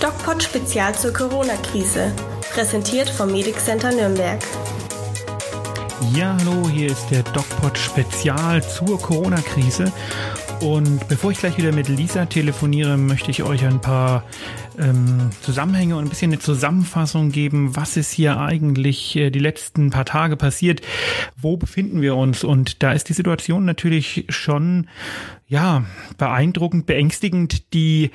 DocPod 0.00 0.40
Spezial 0.40 0.94
zur 0.94 1.12
Corona-Krise. 1.12 2.12
Präsentiert 2.52 3.10
vom 3.10 3.32
Medic 3.32 3.58
Center 3.58 3.90
Nürnberg. 3.90 4.38
Ja, 6.14 6.36
hallo, 6.38 6.68
hier 6.68 6.92
ist 6.92 7.08
der 7.10 7.24
DocPod 7.24 7.76
Spezial 7.76 8.62
zur 8.62 9.00
Corona-Krise. 9.00 9.92
Und 10.60 11.06
bevor 11.08 11.30
ich 11.30 11.38
gleich 11.38 11.56
wieder 11.56 11.72
mit 11.72 11.88
Lisa 11.88 12.26
telefoniere, 12.26 12.96
möchte 12.96 13.30
ich 13.30 13.44
euch 13.44 13.64
ein 13.64 13.80
paar 13.80 14.24
ähm, 14.76 15.30
Zusammenhänge 15.40 15.96
und 15.96 16.04
ein 16.04 16.08
bisschen 16.08 16.32
eine 16.32 16.40
Zusammenfassung 16.40 17.30
geben, 17.30 17.76
was 17.76 17.96
ist 17.96 18.10
hier 18.10 18.40
eigentlich 18.40 19.14
äh, 19.14 19.30
die 19.30 19.38
letzten 19.38 19.90
paar 19.90 20.04
Tage 20.04 20.36
passiert, 20.36 20.80
wo 21.36 21.56
befinden 21.56 22.02
wir 22.02 22.16
uns. 22.16 22.42
Und 22.42 22.82
da 22.82 22.92
ist 22.92 23.08
die 23.08 23.12
Situation 23.12 23.64
natürlich 23.66 24.26
schon, 24.30 24.88
ja, 25.46 25.84
beeindruckend, 26.16 26.86
beängstigend. 26.86 27.72
Die 27.72 28.10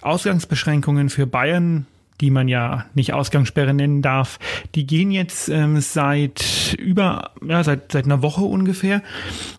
Ausgangsbeschränkungen 0.00 1.08
für 1.08 1.26
Bayern 1.26 1.86
die 2.20 2.30
man 2.30 2.48
ja 2.48 2.86
nicht 2.94 3.12
Ausgangssperre 3.12 3.74
nennen 3.74 4.02
darf, 4.02 4.38
die 4.74 4.86
gehen 4.86 5.10
jetzt 5.10 5.48
ähm, 5.48 5.80
seit 5.80 6.74
über, 6.76 7.30
ja, 7.46 7.62
seit, 7.62 7.92
seit 7.92 8.06
einer 8.06 8.22
Woche 8.22 8.42
ungefähr. 8.42 9.02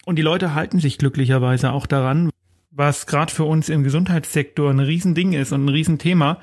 Und 0.06 0.18
die 0.18 0.24
Leute 0.24 0.56
halten 0.56 0.80
sich 0.80 0.98
glücklicherweise 0.98 1.72
auch 1.72 1.86
daran, 1.86 2.30
was 2.72 3.06
gerade 3.08 3.34
für 3.34 3.44
uns 3.46 3.70
im 3.70 3.84
Gesundheitssektor 3.84 4.70
ein 4.70 4.80
Riesending 4.80 5.34
ist 5.34 5.52
und 5.52 5.66
ein 5.66 5.70
Riesenthema. 5.70 6.40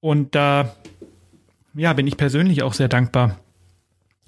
Und 0.00 0.34
da, 0.34 0.74
ja, 1.74 1.92
bin 1.92 2.06
ich 2.06 2.16
persönlich 2.16 2.62
auch 2.62 2.74
sehr 2.74 2.88
dankbar. 2.88 3.38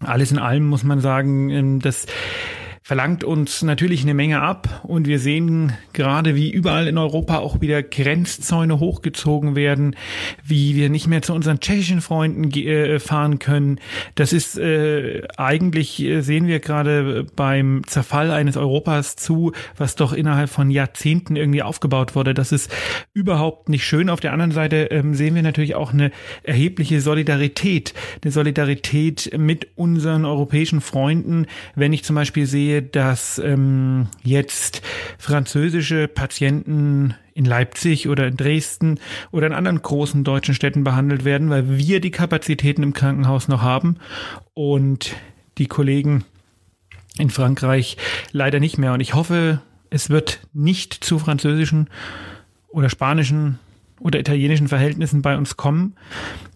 Alles 0.00 0.30
in 0.30 0.38
allem 0.38 0.66
muss 0.66 0.84
man 0.84 1.00
sagen, 1.00 1.50
ähm, 1.50 1.80
dass 1.80 2.06
verlangt 2.86 3.24
uns 3.24 3.62
natürlich 3.62 4.02
eine 4.02 4.14
Menge 4.14 4.40
ab 4.40 4.82
und 4.84 5.08
wir 5.08 5.18
sehen 5.18 5.72
gerade, 5.92 6.36
wie 6.36 6.52
überall 6.52 6.86
in 6.86 6.98
Europa 6.98 7.38
auch 7.38 7.60
wieder 7.60 7.82
Grenzzäune 7.82 8.78
hochgezogen 8.78 9.56
werden, 9.56 9.96
wie 10.44 10.76
wir 10.76 10.88
nicht 10.88 11.08
mehr 11.08 11.20
zu 11.20 11.34
unseren 11.34 11.58
tschechischen 11.58 12.00
Freunden 12.00 12.48
äh, 12.52 13.00
fahren 13.00 13.40
können. 13.40 13.80
Das 14.14 14.32
ist 14.32 14.56
äh, 14.56 15.22
eigentlich 15.36 16.00
äh, 16.00 16.20
sehen 16.20 16.46
wir 16.46 16.60
gerade 16.60 17.26
beim 17.34 17.82
Zerfall 17.88 18.30
eines 18.30 18.56
Europas 18.56 19.16
zu, 19.16 19.50
was 19.76 19.96
doch 19.96 20.12
innerhalb 20.12 20.48
von 20.48 20.70
Jahrzehnten 20.70 21.34
irgendwie 21.34 21.64
aufgebaut 21.64 22.14
wurde. 22.14 22.34
Das 22.34 22.52
ist 22.52 22.72
überhaupt 23.12 23.68
nicht 23.68 23.84
schön. 23.84 24.08
Auf 24.08 24.20
der 24.20 24.32
anderen 24.32 24.52
Seite 24.52 24.92
ähm, 24.92 25.12
sehen 25.12 25.34
wir 25.34 25.42
natürlich 25.42 25.74
auch 25.74 25.92
eine 25.92 26.12
erhebliche 26.44 27.00
Solidarität, 27.00 27.94
eine 28.22 28.30
Solidarität 28.30 29.36
mit 29.36 29.66
unseren 29.74 30.24
europäischen 30.24 30.80
Freunden. 30.80 31.46
Wenn 31.74 31.92
ich 31.92 32.04
zum 32.04 32.14
Beispiel 32.14 32.46
sehe, 32.46 32.75
dass 32.82 33.38
ähm, 33.38 34.08
jetzt 34.22 34.82
französische 35.18 36.08
Patienten 36.08 37.14
in 37.34 37.44
Leipzig 37.44 38.08
oder 38.08 38.26
in 38.26 38.36
Dresden 38.36 38.98
oder 39.30 39.46
in 39.46 39.52
anderen 39.52 39.82
großen 39.82 40.24
deutschen 40.24 40.54
Städten 40.54 40.84
behandelt 40.84 41.24
werden, 41.24 41.50
weil 41.50 41.76
wir 41.78 42.00
die 42.00 42.10
Kapazitäten 42.10 42.82
im 42.82 42.92
Krankenhaus 42.92 43.48
noch 43.48 43.62
haben 43.62 43.96
und 44.54 45.14
die 45.58 45.66
Kollegen 45.66 46.24
in 47.18 47.30
Frankreich 47.30 47.96
leider 48.32 48.60
nicht 48.60 48.78
mehr. 48.78 48.92
Und 48.92 49.00
ich 49.00 49.14
hoffe, 49.14 49.60
es 49.90 50.10
wird 50.10 50.40
nicht 50.52 50.92
zu 50.94 51.18
französischen 51.18 51.88
oder 52.68 52.88
spanischen 52.90 53.58
oder 54.00 54.18
italienischen 54.18 54.68
Verhältnissen 54.68 55.22
bei 55.22 55.36
uns 55.36 55.56
kommen. 55.56 55.94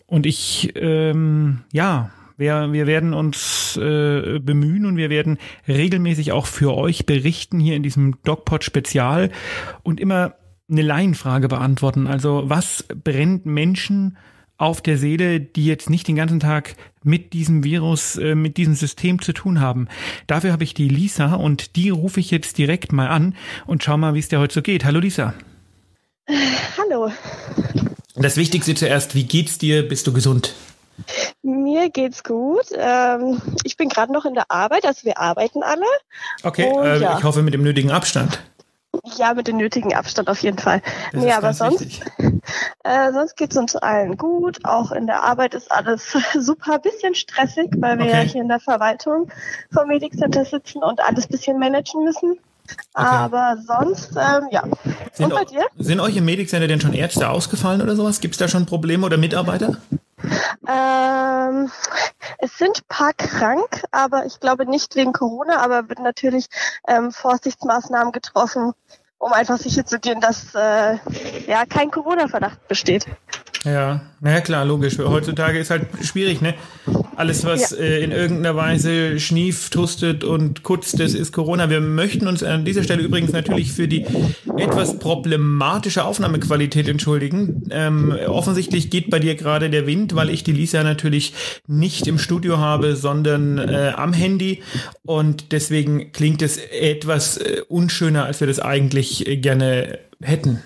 Und 0.06 0.26
ich, 0.26 0.72
ähm, 0.76 1.60
ja, 1.72 2.10
wir, 2.40 2.72
wir 2.72 2.86
werden 2.86 3.14
uns 3.14 3.76
äh, 3.76 4.40
bemühen 4.40 4.86
und 4.86 4.96
wir 4.96 5.10
werden 5.10 5.38
regelmäßig 5.68 6.32
auch 6.32 6.46
für 6.46 6.74
euch 6.74 7.06
berichten 7.06 7.60
hier 7.60 7.76
in 7.76 7.82
diesem 7.82 8.16
DocPod 8.24 8.64
Spezial 8.64 9.30
und 9.82 10.00
immer 10.00 10.34
eine 10.68 10.82
Laienfrage 10.82 11.48
beantworten. 11.48 12.06
Also 12.06 12.44
was 12.46 12.84
brennt 13.04 13.44
Menschen 13.46 14.16
auf 14.56 14.80
der 14.82 14.98
Seele, 14.98 15.40
die 15.40 15.64
jetzt 15.64 15.88
nicht 15.88 16.08
den 16.08 16.16
ganzen 16.16 16.40
Tag 16.40 16.76
mit 17.02 17.32
diesem 17.32 17.62
Virus, 17.62 18.16
äh, 18.16 18.34
mit 18.34 18.56
diesem 18.56 18.74
System 18.74 19.20
zu 19.22 19.32
tun 19.32 19.60
haben. 19.60 19.88
Dafür 20.26 20.52
habe 20.52 20.64
ich 20.64 20.74
die 20.74 20.88
Lisa 20.88 21.34
und 21.34 21.76
die 21.76 21.90
rufe 21.90 22.20
ich 22.20 22.30
jetzt 22.30 22.58
direkt 22.58 22.92
mal 22.92 23.08
an 23.08 23.34
und 23.66 23.82
schau 23.84 23.96
mal, 23.96 24.14
wie 24.14 24.18
es 24.18 24.28
dir 24.28 24.38
heute 24.38 24.54
so 24.54 24.62
geht. 24.62 24.84
Hallo 24.84 25.00
Lisa. 25.00 25.34
Hallo. 26.78 27.10
Das 28.16 28.36
Wichtigste 28.36 28.74
zuerst, 28.74 29.14
wie 29.14 29.24
geht's 29.24 29.58
dir? 29.58 29.86
Bist 29.86 30.06
du 30.06 30.12
gesund? 30.12 30.54
Mir 31.42 31.88
geht's 31.88 32.22
gut. 32.22 32.66
Ähm, 32.74 33.40
ich 33.64 33.76
bin 33.76 33.88
gerade 33.88 34.12
noch 34.12 34.26
in 34.26 34.34
der 34.34 34.50
Arbeit, 34.50 34.84
also 34.84 35.04
wir 35.04 35.18
arbeiten 35.18 35.62
alle. 35.62 35.86
Okay, 36.42 36.70
Und, 36.70 36.84
äh, 36.84 36.98
ja. 36.98 37.18
ich 37.18 37.24
hoffe 37.24 37.42
mit 37.42 37.54
dem 37.54 37.62
nötigen 37.62 37.90
Abstand. 37.90 38.40
Ja, 39.16 39.32
mit 39.34 39.46
dem 39.46 39.56
nötigen 39.56 39.94
Abstand 39.94 40.28
auf 40.28 40.42
jeden 40.42 40.58
Fall. 40.58 40.82
Das 41.12 41.22
nee, 41.22 41.32
aber 41.32 41.54
sonst, 41.54 42.00
äh, 42.84 43.12
sonst 43.12 43.36
geht's 43.36 43.56
uns 43.56 43.74
allen 43.76 44.18
gut. 44.18 44.58
Auch 44.64 44.92
in 44.92 45.06
der 45.06 45.22
Arbeit 45.22 45.54
ist 45.54 45.70
alles 45.72 46.14
super, 46.38 46.78
bisschen 46.78 47.14
stressig, 47.14 47.70
weil 47.78 47.98
wir 47.98 48.06
okay. 48.06 48.14
ja 48.14 48.20
hier 48.20 48.42
in 48.42 48.48
der 48.48 48.60
Verwaltung 48.60 49.30
vom 49.72 49.88
Medic 49.88 50.18
Center 50.18 50.44
sitzen 50.44 50.82
und 50.82 51.00
alles 51.00 51.26
bisschen 51.26 51.58
managen 51.58 52.04
müssen. 52.04 52.38
Okay. 52.94 53.06
Aber 53.06 53.56
sonst, 53.66 54.10
ähm, 54.16 54.48
ja. 54.50 54.64
Sind, 55.12 55.32
und 55.32 55.34
bei 55.34 55.44
dir? 55.44 55.66
Sind 55.78 56.00
euch 56.00 56.16
im 56.16 56.24
Medic 56.24 56.48
Center 56.48 56.68
denn 56.68 56.80
schon 56.80 56.92
Ärzte 56.92 57.28
ausgefallen 57.28 57.80
oder 57.80 57.96
sowas? 57.96 58.20
Gibt 58.20 58.34
es 58.34 58.38
da 58.38 58.48
schon 58.48 58.66
Probleme 58.66 59.06
oder 59.06 59.16
Mitarbeiter? 59.16 59.76
Ähm, 60.66 61.70
es 62.38 62.58
sind 62.58 62.86
paar 62.88 63.12
krank, 63.12 63.82
aber 63.90 64.26
ich 64.26 64.40
glaube 64.40 64.66
nicht 64.66 64.94
wegen 64.96 65.12
Corona, 65.12 65.60
aber 65.60 65.88
wird 65.88 66.00
natürlich 66.00 66.46
ähm, 66.86 67.12
Vorsichtsmaßnahmen 67.12 68.12
getroffen, 68.12 68.72
um 69.18 69.32
einfach 69.32 69.58
sicher 69.58 69.84
zu 69.84 69.98
gehen, 69.98 70.20
dass 70.20 70.54
äh, 70.54 70.98
ja 71.46 71.66
kein 71.66 71.90
Corona-Verdacht 71.90 72.66
besteht. 72.68 73.06
Ja, 73.64 74.00
naja 74.20 74.40
klar, 74.40 74.64
logisch. 74.64 74.98
Heutzutage 74.98 75.58
ist 75.58 75.70
halt 75.70 75.86
schwierig, 76.02 76.40
ne? 76.40 76.54
Alles, 77.16 77.44
was 77.44 77.72
ja. 77.72 77.76
äh, 77.76 78.02
in 78.02 78.10
irgendeiner 78.10 78.56
Weise 78.56 79.20
schnieft, 79.20 79.74
tustet 79.74 80.24
und 80.24 80.62
kutzt, 80.62 80.98
das 80.98 81.12
ist 81.12 81.32
Corona. 81.32 81.68
Wir 81.68 81.82
möchten 81.82 82.26
uns 82.26 82.42
an 82.42 82.64
dieser 82.64 82.82
Stelle 82.82 83.02
übrigens 83.02 83.32
natürlich 83.32 83.72
für 83.72 83.86
die 83.86 84.06
etwas 84.56 84.98
problematische 84.98 86.04
Aufnahmequalität 86.04 86.88
entschuldigen. 86.88 87.68
Ähm, 87.70 88.16
offensichtlich 88.28 88.88
geht 88.88 89.10
bei 89.10 89.18
dir 89.18 89.34
gerade 89.34 89.68
der 89.68 89.86
Wind, 89.86 90.14
weil 90.14 90.30
ich 90.30 90.42
die 90.42 90.52
Lisa 90.52 90.82
natürlich 90.82 91.34
nicht 91.66 92.06
im 92.06 92.18
Studio 92.18 92.56
habe, 92.56 92.96
sondern 92.96 93.58
äh, 93.58 93.92
am 93.94 94.14
Handy. 94.14 94.62
Und 95.02 95.52
deswegen 95.52 96.12
klingt 96.12 96.40
es 96.40 96.56
etwas 96.56 97.36
äh, 97.36 97.60
unschöner, 97.68 98.24
als 98.24 98.40
wir 98.40 98.46
das 98.46 98.58
eigentlich 98.58 99.26
äh, 99.26 99.36
gerne 99.36 99.98
hätten. 100.22 100.62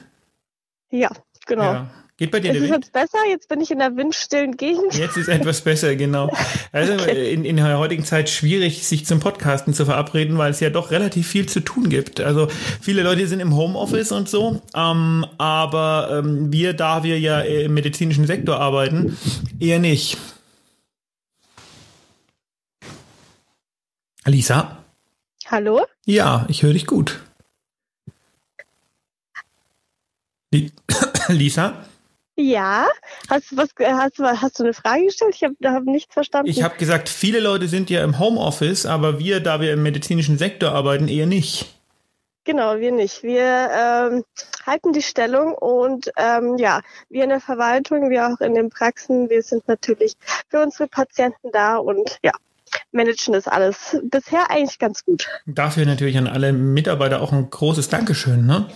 Ja, 0.90 1.10
genau. 1.46 1.72
Ja. 1.72 1.90
Geht 2.16 2.30
bei 2.30 2.38
dir 2.38 2.54
ist 2.54 2.62
Wind? 2.62 2.70
jetzt 2.72 2.92
besser? 2.92 3.18
Jetzt 3.28 3.48
bin 3.48 3.60
ich 3.60 3.72
in 3.72 3.80
der 3.80 3.96
windstillen 3.96 4.56
Gegend. 4.56 4.94
Jetzt 4.94 5.16
ist 5.16 5.26
etwas 5.26 5.62
besser, 5.62 5.96
genau. 5.96 6.30
Also 6.72 6.94
okay. 6.94 7.32
in, 7.32 7.44
in 7.44 7.56
der 7.56 7.78
heutigen 7.78 8.04
Zeit 8.04 8.30
schwierig, 8.30 8.86
sich 8.86 9.04
zum 9.04 9.18
Podcasten 9.20 9.74
zu 9.74 9.84
verabreden, 9.84 10.38
weil 10.38 10.50
es 10.50 10.60
ja 10.60 10.70
doch 10.70 10.90
relativ 10.92 11.26
viel 11.26 11.48
zu 11.48 11.60
tun 11.60 11.88
gibt. 11.88 12.20
Also 12.20 12.48
viele 12.80 13.02
Leute 13.02 13.26
sind 13.26 13.40
im 13.40 13.54
Homeoffice 13.56 14.12
und 14.12 14.28
so, 14.28 14.62
ähm, 14.74 15.26
aber 15.38 16.20
ähm, 16.24 16.52
wir, 16.52 16.72
da 16.72 17.02
wir 17.02 17.18
ja 17.18 17.40
im 17.40 17.74
medizinischen 17.74 18.26
Sektor 18.26 18.60
arbeiten, 18.60 19.16
eher 19.58 19.78
nicht. 19.80 20.16
Lisa? 24.24 24.84
Hallo? 25.46 25.84
Ja, 26.06 26.46
ich 26.48 26.62
höre 26.62 26.72
dich 26.72 26.86
gut. 26.86 27.20
Lisa? 31.28 31.84
Ja, 32.36 32.88
hast 33.30 33.52
du 33.52 33.56
was 33.56 33.68
hast, 33.80 34.18
hast 34.18 34.58
du 34.58 34.64
eine 34.64 34.74
Frage 34.74 35.04
gestellt? 35.04 35.36
Ich 35.36 35.44
habe 35.44 35.54
hab 35.64 35.84
nichts 35.84 36.12
verstanden. 36.12 36.50
Ich 36.50 36.62
habe 36.62 36.76
gesagt, 36.76 37.08
viele 37.08 37.38
Leute 37.38 37.68
sind 37.68 37.90
ja 37.90 38.02
im 38.02 38.18
Homeoffice, 38.18 38.86
aber 38.86 39.20
wir, 39.20 39.40
da 39.40 39.60
wir 39.60 39.72
im 39.72 39.82
medizinischen 39.82 40.36
Sektor 40.36 40.72
arbeiten, 40.72 41.06
eher 41.06 41.26
nicht. 41.26 41.66
Genau, 42.44 42.78
wir 42.78 42.92
nicht. 42.92 43.22
Wir 43.22 43.70
ähm, 43.72 44.24
halten 44.66 44.92
die 44.92 45.02
Stellung 45.02 45.54
und 45.54 46.10
ähm, 46.16 46.58
ja, 46.58 46.80
wir 47.08 47.22
in 47.22 47.30
der 47.30 47.40
Verwaltung, 47.40 48.10
wir 48.10 48.26
auch 48.26 48.40
in 48.40 48.54
den 48.54 48.68
Praxen, 48.68 49.30
wir 49.30 49.42
sind 49.42 49.66
natürlich 49.66 50.14
für 50.50 50.60
unsere 50.60 50.86
Patienten 50.86 51.52
da 51.52 51.76
und 51.76 52.18
ja, 52.22 52.32
managen 52.92 53.32
das 53.32 53.48
alles 53.48 53.96
bisher 54.02 54.50
eigentlich 54.50 54.78
ganz 54.78 55.04
gut. 55.04 55.28
Dafür 55.46 55.86
natürlich 55.86 56.18
an 56.18 56.26
alle 56.26 56.52
Mitarbeiter 56.52 57.22
auch 57.22 57.32
ein 57.32 57.48
großes 57.48 57.88
Dankeschön, 57.88 58.44
ne? 58.44 58.68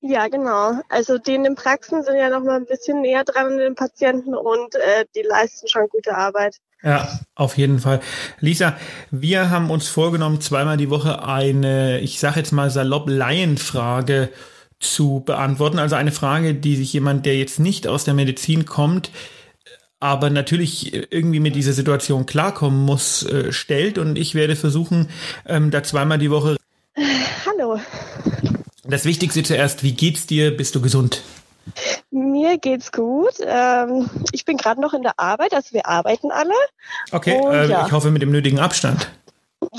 Ja, 0.00 0.28
genau. 0.28 0.80
Also 0.88 1.18
die 1.18 1.34
in 1.34 1.44
den 1.44 1.54
Praxen 1.54 2.02
sind 2.02 2.16
ja 2.16 2.28
noch 2.28 2.42
mal 2.44 2.56
ein 2.56 2.66
bisschen 2.66 3.00
näher 3.00 3.24
dran 3.24 3.46
an 3.46 3.58
den 3.58 3.74
Patienten 3.74 4.34
und 4.34 4.74
äh, 4.74 5.04
die 5.14 5.22
leisten 5.22 5.68
schon 5.68 5.88
gute 5.88 6.16
Arbeit. 6.16 6.56
Ja, 6.82 7.20
auf 7.34 7.56
jeden 7.56 7.78
Fall. 7.78 8.00
Lisa, 8.38 8.76
wir 9.10 9.50
haben 9.50 9.70
uns 9.70 9.88
vorgenommen, 9.88 10.40
zweimal 10.40 10.76
die 10.76 10.90
Woche 10.90 11.24
eine, 11.24 12.00
ich 12.00 12.20
sage 12.20 12.40
jetzt 12.40 12.52
mal 12.52 12.70
salopp 12.70 13.08
Laienfrage 13.08 14.28
zu 14.78 15.22
beantworten. 15.24 15.78
Also 15.78 15.96
eine 15.96 16.12
Frage, 16.12 16.54
die 16.54 16.76
sich 16.76 16.92
jemand, 16.92 17.26
der 17.26 17.36
jetzt 17.36 17.58
nicht 17.58 17.88
aus 17.88 18.04
der 18.04 18.14
Medizin 18.14 18.66
kommt, 18.66 19.10
aber 19.98 20.28
natürlich 20.28 21.12
irgendwie 21.12 21.40
mit 21.40 21.56
dieser 21.56 21.72
Situation 21.72 22.26
klarkommen 22.26 22.84
muss, 22.84 23.24
äh, 23.24 23.52
stellt. 23.52 23.98
Und 23.98 24.16
ich 24.16 24.34
werde 24.34 24.54
versuchen, 24.54 25.08
ähm, 25.46 25.70
da 25.70 25.82
zweimal 25.82 26.18
die 26.18 26.30
Woche. 26.30 26.56
Hallo. 27.46 27.80
Das 28.88 29.04
Wichtigste 29.04 29.42
zuerst, 29.42 29.82
wie 29.82 29.92
geht's 29.92 30.26
dir? 30.26 30.56
Bist 30.56 30.74
du 30.74 30.80
gesund? 30.80 31.22
Mir 32.10 32.58
geht's 32.58 32.92
gut. 32.92 33.34
Ähm, 33.44 34.08
ich 34.32 34.44
bin 34.44 34.56
gerade 34.56 34.80
noch 34.80 34.94
in 34.94 35.02
der 35.02 35.18
Arbeit, 35.18 35.52
also 35.52 35.72
wir 35.72 35.86
arbeiten 35.86 36.30
alle. 36.30 36.54
Okay, 37.10 37.40
Und, 37.40 37.52
äh, 37.52 37.66
ja. 37.66 37.86
ich 37.86 37.92
hoffe 37.92 38.10
mit 38.10 38.22
dem 38.22 38.30
nötigen 38.30 38.60
Abstand. 38.60 39.10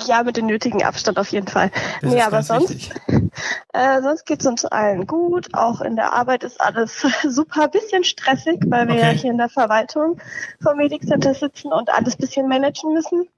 Ja, 0.05 0.23
mit 0.23 0.35
dem 0.35 0.47
nötigen 0.47 0.83
Abstand 0.83 1.17
auf 1.19 1.31
jeden 1.31 1.47
Fall. 1.47 1.71
Das 2.01 2.11
nee, 2.11 2.21
aber 2.21 2.43
sonst, 2.43 2.89
äh, 3.73 4.01
sonst 4.01 4.25
geht's 4.25 4.45
uns 4.45 4.65
allen 4.65 5.07
gut. 5.07 5.53
Auch 5.53 5.79
in 5.81 5.95
der 5.95 6.13
Arbeit 6.13 6.43
ist 6.43 6.59
alles 6.59 7.05
super 7.23 7.69
bisschen 7.69 8.03
stressig, 8.03 8.59
weil 8.67 8.87
wir 8.87 8.95
okay. 8.95 9.03
ja 9.03 9.09
hier 9.11 9.31
in 9.31 9.37
der 9.37 9.49
Verwaltung 9.49 10.19
vom 10.61 10.77
Medic 10.77 11.03
Center 11.07 11.33
sitzen 11.33 11.71
und 11.71 11.89
alles 11.89 12.17
bisschen 12.17 12.49
managen 12.49 12.93
müssen. 12.93 13.29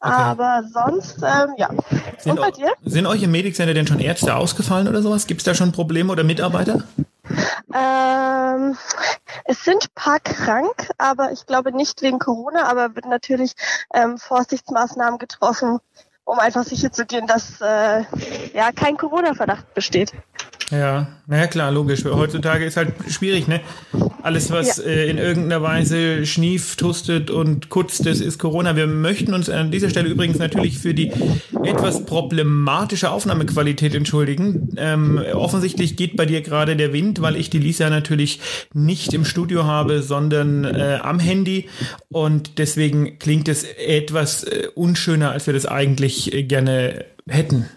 Aber 0.00 0.62
sonst, 0.72 1.18
ähm, 1.18 1.54
ja. 1.56 1.70
Sind, 2.18 2.32
und 2.32 2.40
bei 2.40 2.50
dir? 2.50 2.72
Sind 2.84 3.06
euch 3.06 3.22
im 3.22 3.30
Medic 3.30 3.56
Center 3.56 3.74
denn 3.74 3.86
schon 3.86 4.00
Ärzte 4.00 4.34
ausgefallen 4.34 4.88
oder 4.88 5.02
sowas? 5.02 5.26
Gibt 5.26 5.40
es 5.40 5.44
da 5.44 5.54
schon 5.54 5.72
Probleme 5.72 6.12
oder 6.12 6.24
Mitarbeiter? 6.24 6.84
Ähm, 7.74 8.76
es 9.46 9.64
sind 9.64 9.84
ein 9.84 9.94
paar 9.94 10.20
krank, 10.20 10.90
aber 10.98 11.32
ich 11.32 11.46
glaube 11.46 11.72
nicht 11.72 12.02
wegen 12.02 12.18
Corona, 12.18 12.64
aber 12.64 12.94
wird 12.94 13.06
natürlich 13.06 13.54
ähm, 13.94 14.18
Vorsichtsmaßnahmen 14.18 15.18
getroffen, 15.18 15.78
um 16.24 16.38
einfach 16.38 16.64
sicher 16.64 16.92
zu 16.92 17.06
gehen, 17.06 17.26
dass 17.26 17.60
äh, 17.60 18.04
ja 18.54 18.72
kein 18.74 18.96
Corona-Verdacht 18.96 19.74
besteht. 19.74 20.12
Ja, 20.70 21.06
naja 21.26 21.46
klar, 21.46 21.70
logisch. 21.70 22.04
Heutzutage 22.04 22.64
ist 22.64 22.76
halt 22.76 22.94
schwierig, 23.08 23.48
ne? 23.48 23.60
Alles, 24.24 24.50
was 24.50 24.78
ja. 24.78 24.84
äh, 24.84 25.10
in 25.10 25.18
irgendeiner 25.18 25.60
Weise 25.60 26.24
schnieft, 26.24 26.82
hustet 26.82 27.30
und 27.30 27.68
kutzt, 27.68 28.06
das 28.06 28.20
ist 28.20 28.38
Corona. 28.38 28.74
Wir 28.74 28.86
möchten 28.86 29.34
uns 29.34 29.50
an 29.50 29.70
dieser 29.70 29.90
Stelle 29.90 30.08
übrigens 30.08 30.38
natürlich 30.38 30.78
für 30.78 30.94
die 30.94 31.12
etwas 31.62 32.06
problematische 32.06 33.10
Aufnahmequalität 33.10 33.94
entschuldigen. 33.94 34.74
Ähm, 34.78 35.20
offensichtlich 35.34 35.96
geht 35.96 36.16
bei 36.16 36.24
dir 36.24 36.40
gerade 36.40 36.74
der 36.74 36.94
Wind, 36.94 37.20
weil 37.20 37.36
ich 37.36 37.50
die 37.50 37.58
Lisa 37.58 37.90
natürlich 37.90 38.40
nicht 38.72 39.12
im 39.12 39.26
Studio 39.26 39.64
habe, 39.64 40.02
sondern 40.02 40.64
äh, 40.64 41.00
am 41.02 41.20
Handy. 41.20 41.68
Und 42.08 42.58
deswegen 42.58 43.18
klingt 43.18 43.46
es 43.48 43.64
etwas 43.64 44.44
äh, 44.44 44.68
unschöner, 44.74 45.32
als 45.32 45.46
wir 45.46 45.52
das 45.52 45.66
eigentlich 45.66 46.32
äh, 46.32 46.44
gerne 46.44 47.04
hätten. 47.28 47.68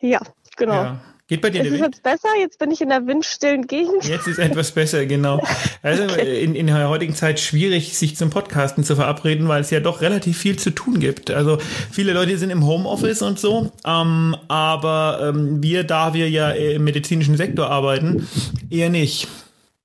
Ja, 0.00 0.22
genau. 0.56 0.72
Ja. 0.72 1.00
Geht 1.32 1.40
bei 1.40 1.48
dir 1.48 1.64
ist 1.64 1.72
es 1.72 1.80
jetzt 1.80 2.02
besser? 2.02 2.28
Jetzt 2.38 2.58
bin 2.58 2.70
ich 2.70 2.82
in 2.82 2.90
der 2.90 3.06
windstillen 3.06 3.66
Gegend. 3.66 4.04
Jetzt 4.04 4.26
ist 4.26 4.38
etwas 4.38 4.70
besser, 4.72 5.06
genau. 5.06 5.42
Also 5.82 6.02
okay. 6.04 6.44
in, 6.44 6.54
in 6.54 6.66
der 6.66 6.90
heutigen 6.90 7.14
Zeit 7.14 7.40
schwierig, 7.40 7.96
sich 7.96 8.16
zum 8.16 8.28
Podcasten 8.28 8.84
zu 8.84 8.96
verabreden, 8.96 9.48
weil 9.48 9.62
es 9.62 9.70
ja 9.70 9.80
doch 9.80 10.02
relativ 10.02 10.36
viel 10.36 10.58
zu 10.58 10.72
tun 10.72 11.00
gibt. 11.00 11.30
Also 11.30 11.56
viele 11.90 12.12
Leute 12.12 12.36
sind 12.36 12.50
im 12.50 12.66
Homeoffice 12.66 13.22
und 13.22 13.40
so, 13.40 13.72
ähm, 13.86 14.36
aber 14.48 15.20
ähm, 15.22 15.62
wir, 15.62 15.84
da 15.84 16.12
wir 16.12 16.28
ja 16.28 16.50
im 16.50 16.84
medizinischen 16.84 17.38
Sektor 17.38 17.70
arbeiten, 17.70 18.28
eher 18.68 18.90
nicht. 18.90 19.26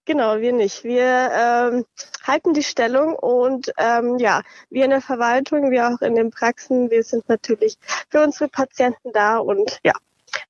Genau, 0.03 0.41
wir 0.41 0.51
nicht. 0.51 0.83
Wir 0.83 1.31
ähm, 1.33 1.85
halten 2.25 2.53
die 2.55 2.63
Stellung 2.63 3.15
und 3.15 3.71
ähm, 3.77 4.17
ja, 4.19 4.41
wir 4.69 4.83
in 4.83 4.89
der 4.89 5.01
Verwaltung, 5.01 5.71
wir 5.71 5.87
auch 5.87 6.01
in 6.01 6.15
den 6.15 6.29
Praxen, 6.29 6.91
wir 6.91 7.03
sind 7.03 7.29
natürlich 7.29 7.77
für 8.09 8.21
unsere 8.21 8.49
Patienten 8.49 9.13
da 9.13 9.37
und 9.37 9.79
ja, 9.85 9.93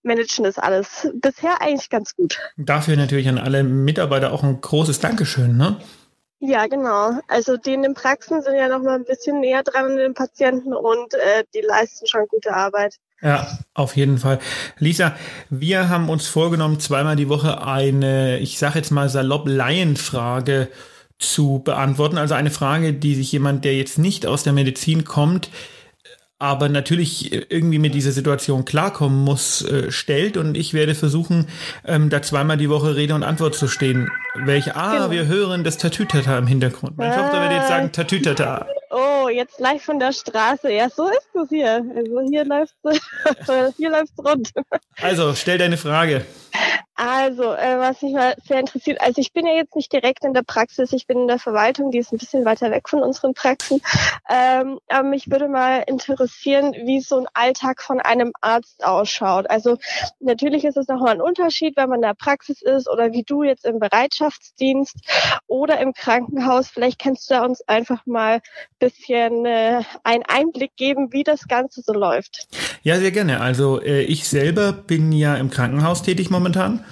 managen 0.07 0.43
das 0.43 0.57
alles 0.57 1.07
bisher 1.13 1.61
eigentlich 1.61 1.89
ganz 1.89 2.15
gut. 2.15 2.39
Dafür 2.57 2.95
natürlich 2.97 3.27
an 3.27 3.37
alle 3.37 3.63
Mitarbeiter 3.63 4.31
auch 4.31 4.43
ein 4.43 4.59
großes 4.59 4.99
Dankeschön, 4.99 5.57
ne? 5.57 5.77
Ja, 6.39 6.67
genau. 6.67 7.19
Also 7.27 7.57
die 7.57 7.73
in 7.73 7.81
den 7.81 7.95
Praxen 7.95 8.41
sind 8.41 8.55
ja 8.55 8.67
noch 8.67 8.83
mal 8.83 8.95
ein 8.95 9.05
bisschen 9.05 9.39
näher 9.39 9.63
dran 9.63 9.85
an 9.85 9.97
den 9.97 10.13
Patienten 10.13 10.73
und 10.73 11.13
äh, 11.15 11.43
die 11.53 11.61
leisten 11.61 12.05
schon 12.07 12.27
gute 12.27 12.53
Arbeit. 12.53 12.95
Ja, 13.21 13.47
auf 13.73 13.95
jeden 13.95 14.19
Fall. 14.19 14.39
Lisa, 14.77 15.15
wir 15.49 15.89
haben 15.89 16.09
uns 16.09 16.27
vorgenommen, 16.27 16.79
zweimal 16.79 17.15
die 17.15 17.29
Woche 17.29 17.65
eine, 17.65 18.37
ich 18.37 18.59
sage 18.59 18.77
jetzt 18.77 18.91
mal 18.91 19.09
salopp 19.09 19.47
Laienfrage 19.47 20.67
zu 21.17 21.61
beantworten. 21.63 22.19
Also 22.19 22.35
eine 22.35 22.51
Frage, 22.51 22.93
die 22.93 23.15
sich 23.15 23.31
jemand, 23.31 23.65
der 23.65 23.75
jetzt 23.75 23.97
nicht 23.97 24.27
aus 24.27 24.43
der 24.43 24.53
Medizin 24.53 25.03
kommt, 25.03 25.49
aber 26.39 26.69
natürlich 26.69 27.51
irgendwie 27.51 27.79
mit 27.79 27.95
dieser 27.95 28.11
Situation 28.11 28.63
klarkommen 28.63 29.23
muss, 29.23 29.63
äh, 29.63 29.91
stellt. 29.91 30.37
Und 30.37 30.55
ich 30.55 30.73
werde 30.73 30.93
versuchen, 30.93 31.47
ähm, 31.85 32.09
da 32.09 32.21
zweimal 32.21 32.57
die 32.57 32.69
Woche 32.69 32.95
Rede 32.95 33.15
und 33.15 33.23
Antwort 33.23 33.55
zu 33.55 33.67
stehen. 33.67 34.11
Welche, 34.35 34.75
ah, 34.75 34.93
genau. 34.93 35.11
wir 35.11 35.25
hören 35.25 35.63
das 35.63 35.77
Tatütata 35.77 36.37
im 36.37 36.45
Hintergrund. 36.45 36.97
Meine 36.97 37.15
ah. 37.15 37.21
Tochter 37.23 37.41
wird 37.41 37.53
jetzt 37.53 37.67
sagen 37.67 37.91
Tatütata. 37.91 38.67
Oh, 38.91 39.29
jetzt 39.29 39.57
gleich 39.57 39.81
von 39.81 39.99
der 39.99 40.13
Straße. 40.13 40.71
Ja, 40.71 40.89
so 40.89 41.07
ist 41.09 41.29
es 41.33 41.49
hier. 41.49 41.83
Also 41.95 42.21
hier 42.29 42.45
läuft 42.45 42.75
hier 43.77 43.89
läuft's 43.89 44.17
rund. 44.19 44.51
Also, 45.01 45.33
stell 45.33 45.57
deine 45.57 45.77
Frage. 45.77 46.25
Also, 46.97 47.53
äh, 47.53 47.77
was 47.77 48.01
mich 48.01 48.13
mal 48.13 48.33
sehr 48.43 48.59
interessiert, 48.59 48.99
also 49.01 49.21
ich 49.21 49.31
bin 49.31 49.45
ja 49.45 49.53
jetzt 49.53 49.75
nicht 49.75 49.93
direkt 49.93 50.25
in 50.25 50.33
der 50.33 50.41
Praxis, 50.41 50.91
ich 50.93 51.05
bin 51.05 51.19
in 51.19 51.27
der 51.27 51.37
Verwaltung, 51.37 51.91
die 51.91 51.99
ist 51.99 52.11
ein 52.11 52.17
bisschen 52.17 52.43
weiter 52.43 52.71
weg 52.71 52.89
von 52.89 53.03
unseren 53.03 53.35
Praxen. 53.35 53.81
Ähm, 54.27 54.79
aber 54.87 55.07
mich 55.07 55.29
würde 55.29 55.47
mal 55.47 55.83
interessieren, 55.85 56.73
wie 56.73 56.99
so 56.99 57.19
ein 57.19 57.27
Alltag 57.35 57.83
von 57.83 57.99
einem 57.99 58.33
Arzt 58.41 58.83
ausschaut. 58.83 59.47
Also 59.47 59.77
natürlich 60.19 60.65
ist 60.65 60.75
es 60.75 60.87
nochmal 60.87 61.13
ein 61.13 61.21
Unterschied, 61.21 61.77
wenn 61.77 61.87
man 61.87 61.99
in 61.99 62.01
der 62.01 62.15
Praxis 62.15 62.63
ist 62.63 62.89
oder 62.89 63.13
wie 63.13 63.21
du 63.21 63.43
jetzt 63.43 63.65
im 63.65 63.77
Bereitschaftsdienst 63.77 64.95
oder 65.45 65.79
im 65.79 65.93
Krankenhaus. 65.93 66.67
Vielleicht 66.67 66.97
kannst 66.97 67.29
du 67.29 67.35
da 67.35 67.45
uns 67.45 67.61
einfach 67.67 68.07
mal 68.07 68.37
ein 68.37 68.41
bisschen 68.79 69.45
äh, 69.45 69.83
einen 70.03 70.23
Einblick 70.27 70.75
geben, 70.75 71.13
wie 71.13 71.23
das 71.23 71.47
Ganze 71.47 71.81
so 71.81 71.93
läuft. 71.93 72.47
Ja, 72.81 72.97
sehr 72.97 73.11
gerne. 73.11 73.39
Also 73.39 73.79
äh, 73.81 74.01
ich 74.01 74.27
selber 74.27 74.73
bin 74.73 75.11
ja 75.11 75.35
im 75.35 75.51
Krankenhaus 75.51 76.01
tätig 76.01 76.31
momentan 76.31 76.83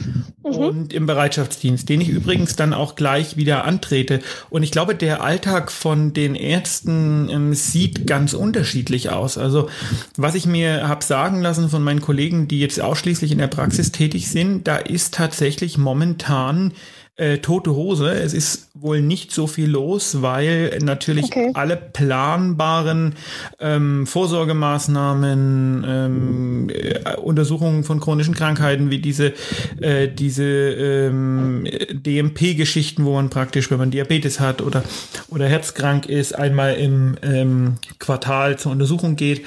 mhm. 0.43 0.51
und 0.51 0.93
im 0.93 1.05
Bereitschaftsdienst, 1.05 1.87
den 1.89 2.01
ich 2.01 2.09
übrigens 2.09 2.55
dann 2.55 2.73
auch 2.73 2.95
gleich 2.95 3.37
wieder 3.37 3.65
antrete. 3.65 4.21
Und 4.49 4.63
ich 4.63 4.71
glaube, 4.71 4.95
der 4.95 5.23
Alltag 5.23 5.71
von 5.71 6.13
den 6.13 6.35
Ärzten 6.35 7.29
ähm, 7.29 7.53
sieht 7.53 8.07
ganz 8.07 8.33
unterschiedlich 8.33 9.09
aus. 9.09 9.37
Also 9.37 9.69
was 10.17 10.35
ich 10.35 10.45
mir 10.45 10.87
habe 10.87 11.03
sagen 11.03 11.41
lassen 11.41 11.69
von 11.69 11.83
meinen 11.83 12.01
Kollegen, 12.01 12.47
die 12.47 12.59
jetzt 12.59 12.79
ausschließlich 12.79 13.31
in 13.31 13.37
der 13.37 13.47
Praxis 13.47 13.91
tätig 13.91 14.29
sind, 14.29 14.67
da 14.67 14.77
ist 14.77 15.13
tatsächlich 15.13 15.77
momentan 15.77 16.73
äh, 17.15 17.37
tote 17.39 17.73
Hose. 17.75 18.11
Es 18.11 18.33
ist 18.33 18.64
wohl 18.77 19.01
nicht 19.01 19.31
so 19.31 19.47
viel 19.47 19.69
los, 19.69 20.21
weil 20.21 20.77
natürlich 20.83 21.25
okay. 21.25 21.51
alle 21.53 21.77
planbaren 21.77 23.15
ähm, 23.59 24.05
Vorsorgemaßnahmen, 24.05 25.85
ähm, 25.87 26.69
äh, 26.69 27.15
Untersuchungen 27.15 27.85
von 27.85 28.01
chronischen 28.01 28.35
Krankheiten 28.35 28.91
wie 28.91 28.99
diese, 28.99 29.33
äh, 29.79 30.09
diese 30.09 30.43
ähm, 30.43 31.65
DMP-Geschichten, 31.91 33.05
wo 33.05 33.13
man 33.13 33.29
praktisch, 33.29 33.71
wenn 33.71 33.77
man 33.77 33.91
Diabetes 33.91 34.41
hat 34.41 34.61
oder, 34.61 34.83
oder 35.29 35.47
herzkrank 35.47 36.07
ist, 36.07 36.35
einmal 36.35 36.73
im 36.75 37.15
ähm, 37.23 37.75
Quartal 37.99 38.59
zur 38.59 38.73
Untersuchung 38.73 39.15
geht 39.15 39.45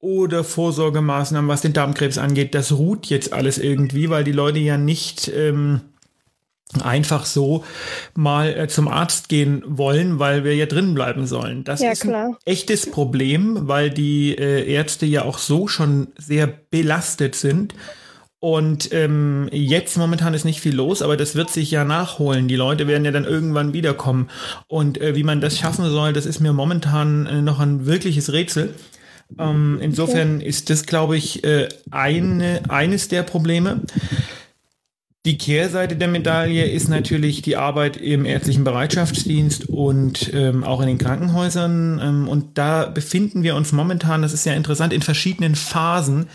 oder 0.00 0.42
Vorsorgemaßnahmen, 0.42 1.50
was 1.50 1.60
den 1.60 1.74
Darmkrebs 1.74 2.16
angeht, 2.16 2.54
das 2.54 2.72
ruht 2.72 3.06
jetzt 3.06 3.34
alles 3.34 3.58
irgendwie, 3.58 4.08
weil 4.08 4.24
die 4.24 4.32
Leute 4.32 4.58
ja 4.58 4.78
nicht 4.78 5.30
ähm, 5.36 5.82
einfach 6.80 7.26
so 7.26 7.64
mal 8.14 8.56
äh, 8.56 8.68
zum 8.68 8.88
Arzt 8.88 9.28
gehen 9.28 9.62
wollen, 9.66 10.18
weil 10.18 10.44
wir 10.44 10.54
ja 10.54 10.66
drin 10.66 10.94
bleiben 10.94 11.26
sollen. 11.26 11.64
Das 11.64 11.80
ja, 11.80 11.90
ist 11.90 12.04
ein 12.04 12.10
klar. 12.10 12.38
echtes 12.44 12.90
Problem, 12.90 13.68
weil 13.68 13.90
die 13.90 14.36
äh, 14.36 14.70
Ärzte 14.72 15.06
ja 15.06 15.24
auch 15.24 15.38
so 15.38 15.66
schon 15.66 16.08
sehr 16.16 16.46
belastet 16.46 17.34
sind. 17.34 17.74
Und 18.42 18.90
ähm, 18.94 19.50
jetzt 19.52 19.98
momentan 19.98 20.32
ist 20.32 20.46
nicht 20.46 20.62
viel 20.62 20.74
los, 20.74 21.02
aber 21.02 21.18
das 21.18 21.34
wird 21.34 21.50
sich 21.50 21.70
ja 21.70 21.84
nachholen. 21.84 22.48
Die 22.48 22.56
Leute 22.56 22.86
werden 22.86 23.04
ja 23.04 23.10
dann 23.10 23.26
irgendwann 23.26 23.74
wiederkommen. 23.74 24.30
Und 24.66 24.98
äh, 24.98 25.14
wie 25.14 25.24
man 25.24 25.42
das 25.42 25.58
schaffen 25.58 25.84
soll, 25.90 26.14
das 26.14 26.24
ist 26.24 26.40
mir 26.40 26.54
momentan 26.54 27.26
äh, 27.26 27.42
noch 27.42 27.60
ein 27.60 27.84
wirkliches 27.84 28.32
Rätsel. 28.32 28.74
Ähm, 29.38 29.78
insofern 29.82 30.36
okay. 30.36 30.46
ist 30.46 30.70
das, 30.70 30.86
glaube 30.86 31.16
ich, 31.16 31.44
äh, 31.44 31.68
eine, 31.90 32.62
eines 32.68 33.08
der 33.08 33.22
Probleme. 33.22 33.82
Die 35.26 35.36
Kehrseite 35.36 35.96
der 35.96 36.08
Medaille 36.08 36.64
ist 36.64 36.88
natürlich 36.88 37.42
die 37.42 37.56
Arbeit 37.56 37.98
im 37.98 38.24
ärztlichen 38.24 38.64
Bereitschaftsdienst 38.64 39.68
und 39.68 40.32
ähm, 40.32 40.64
auch 40.64 40.80
in 40.80 40.86
den 40.86 40.96
Krankenhäusern. 40.96 42.00
Ähm, 42.02 42.28
und 42.28 42.56
da 42.56 42.86
befinden 42.86 43.42
wir 43.42 43.54
uns 43.54 43.72
momentan, 43.72 44.22
das 44.22 44.32
ist 44.32 44.46
ja 44.46 44.54
interessant, 44.54 44.94
in 44.94 45.02
verschiedenen 45.02 45.56
Phasen 45.56 46.28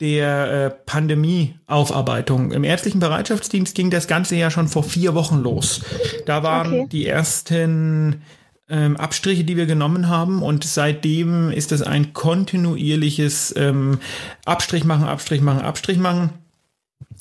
der 0.00 0.50
äh, 0.50 0.70
Pandemieaufarbeitung. 0.70 2.50
Im 2.50 2.64
ärztlichen 2.64 2.98
Bereitschaftsdienst 2.98 3.76
ging 3.76 3.90
das 3.90 4.08
Ganze 4.08 4.34
ja 4.34 4.50
schon 4.50 4.66
vor 4.66 4.82
vier 4.82 5.14
Wochen 5.14 5.38
los. 5.38 5.82
Da 6.26 6.42
waren 6.42 6.72
okay. 6.72 6.88
die 6.90 7.06
ersten 7.06 8.22
ähm, 8.68 8.96
Abstriche, 8.96 9.44
die 9.44 9.56
wir 9.56 9.66
genommen 9.66 10.08
haben. 10.08 10.42
Und 10.42 10.64
seitdem 10.64 11.52
ist 11.52 11.70
es 11.70 11.82
ein 11.82 12.12
kontinuierliches 12.12 13.54
ähm, 13.56 14.00
Abstrich 14.44 14.82
machen, 14.82 15.04
Abstrich 15.04 15.42
machen, 15.42 15.60
Abstrich 15.60 15.98
machen. 15.98 16.30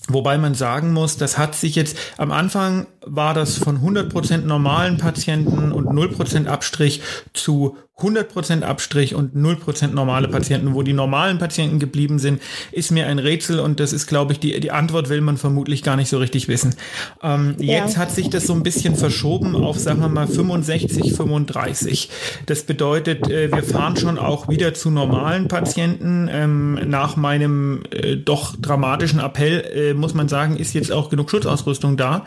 Wobei 0.07 0.37
man 0.37 0.53
sagen 0.53 0.93
muss, 0.93 1.17
das 1.17 1.37
hat 1.37 1.55
sich 1.55 1.75
jetzt 1.75 1.97
am 2.17 2.31
Anfang 2.31 2.87
war 3.05 3.33
das 3.33 3.57
von 3.57 3.79
100% 3.79 4.39
normalen 4.39 4.97
Patienten 4.97 5.71
und 5.71 5.87
0% 5.87 6.47
Abstrich 6.47 7.01
zu 7.33 7.77
100% 7.97 8.63
Abstrich 8.63 9.15
und 9.15 9.35
0% 9.35 9.87
normale 9.87 10.27
Patienten. 10.27 10.73
Wo 10.73 10.83
die 10.83 10.91
normalen 10.91 11.37
Patienten 11.37 11.79
geblieben 11.79 12.19
sind, 12.19 12.41
ist 12.73 12.91
mir 12.91 13.07
ein 13.07 13.19
Rätsel 13.19 13.59
und 13.61 13.79
das 13.79 13.93
ist, 13.93 14.07
glaube 14.07 14.33
ich, 14.33 14.39
die, 14.39 14.59
die 14.59 14.71
Antwort 14.71 15.07
will 15.07 15.21
man 15.21 15.37
vermutlich 15.37 15.81
gar 15.81 15.95
nicht 15.95 16.09
so 16.09 16.17
richtig 16.17 16.49
wissen. 16.49 16.75
Ähm, 17.23 17.55
ja. 17.57 17.85
Jetzt 17.85 17.97
hat 17.97 18.11
sich 18.11 18.29
das 18.29 18.47
so 18.47 18.53
ein 18.53 18.63
bisschen 18.63 18.95
verschoben 18.95 19.55
auf, 19.55 19.79
sagen 19.79 20.01
wir 20.01 20.09
mal, 20.09 20.27
65, 20.27 21.13
35. 21.13 22.09
Das 22.47 22.63
bedeutet, 22.63 23.29
äh, 23.29 23.49
wir 23.49 23.63
fahren 23.63 23.95
schon 23.95 24.19
auch 24.19 24.49
wieder 24.49 24.73
zu 24.73 24.91
normalen 24.91 25.47
Patienten. 25.47 26.27
Ähm, 26.29 26.73
nach 26.89 27.15
meinem 27.15 27.83
äh, 27.91 28.17
doch 28.17 28.57
dramatischen 28.57 29.21
Appell, 29.21 29.61
äh, 29.73 29.93
muss 29.93 30.13
man 30.13 30.27
sagen, 30.27 30.57
ist 30.57 30.73
jetzt 30.73 30.91
auch 30.91 31.09
genug 31.09 31.31
Schutzausrüstung 31.31 31.95
da. 31.95 32.25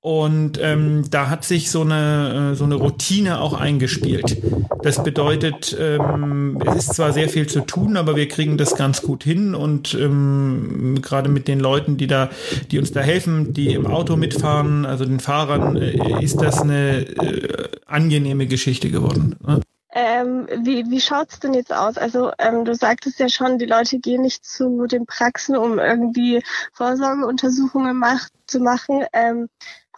Und 0.00 0.60
ähm, 0.62 1.04
da 1.10 1.28
hat 1.28 1.44
sich 1.44 1.72
so 1.72 1.80
eine, 1.80 2.52
äh, 2.52 2.54
so 2.54 2.64
eine 2.64 2.76
Routine 2.76 3.40
auch 3.40 3.52
eingespielt. 3.52 4.40
Das 4.82 5.02
bedeutet, 5.02 5.76
ähm, 5.78 6.62
es 6.64 6.86
ist 6.86 6.94
zwar 6.94 7.12
sehr 7.12 7.28
viel 7.28 7.48
zu 7.48 7.62
tun, 7.62 7.96
aber 7.96 8.14
wir 8.14 8.28
kriegen 8.28 8.56
das 8.56 8.76
ganz 8.76 9.02
gut 9.02 9.24
hin 9.24 9.56
und 9.56 9.94
ähm, 9.94 11.00
gerade 11.02 11.28
mit 11.28 11.48
den 11.48 11.58
Leuten, 11.58 11.96
die 11.96 12.06
da, 12.06 12.30
die 12.70 12.78
uns 12.78 12.92
da 12.92 13.00
helfen, 13.00 13.52
die 13.54 13.74
im 13.74 13.86
Auto 13.86 14.16
mitfahren, 14.16 14.86
also 14.86 15.04
den 15.04 15.18
Fahrern, 15.18 15.76
äh, 15.76 16.22
ist 16.22 16.40
das 16.40 16.60
eine 16.60 17.00
äh, 17.00 17.68
angenehme 17.86 18.46
Geschichte 18.46 18.90
geworden. 18.90 19.34
Ne? 19.44 19.60
Ähm, 19.90 20.46
wie 20.62 20.88
wie 20.90 21.00
schaut's 21.00 21.40
denn 21.40 21.54
jetzt 21.54 21.72
aus? 21.72 21.98
Also 21.98 22.30
ähm, 22.38 22.64
du 22.64 22.74
sagtest 22.74 23.18
ja 23.18 23.28
schon, 23.28 23.58
die 23.58 23.66
Leute 23.66 23.98
gehen 23.98 24.22
nicht 24.22 24.44
zu 24.44 24.86
den 24.86 25.06
Praxen, 25.06 25.56
um 25.56 25.78
irgendwie 25.78 26.42
Vorsorgeuntersuchungen 26.72 27.96
mach, 27.96 28.28
zu 28.46 28.60
machen. 28.60 29.04
Ähm, 29.12 29.48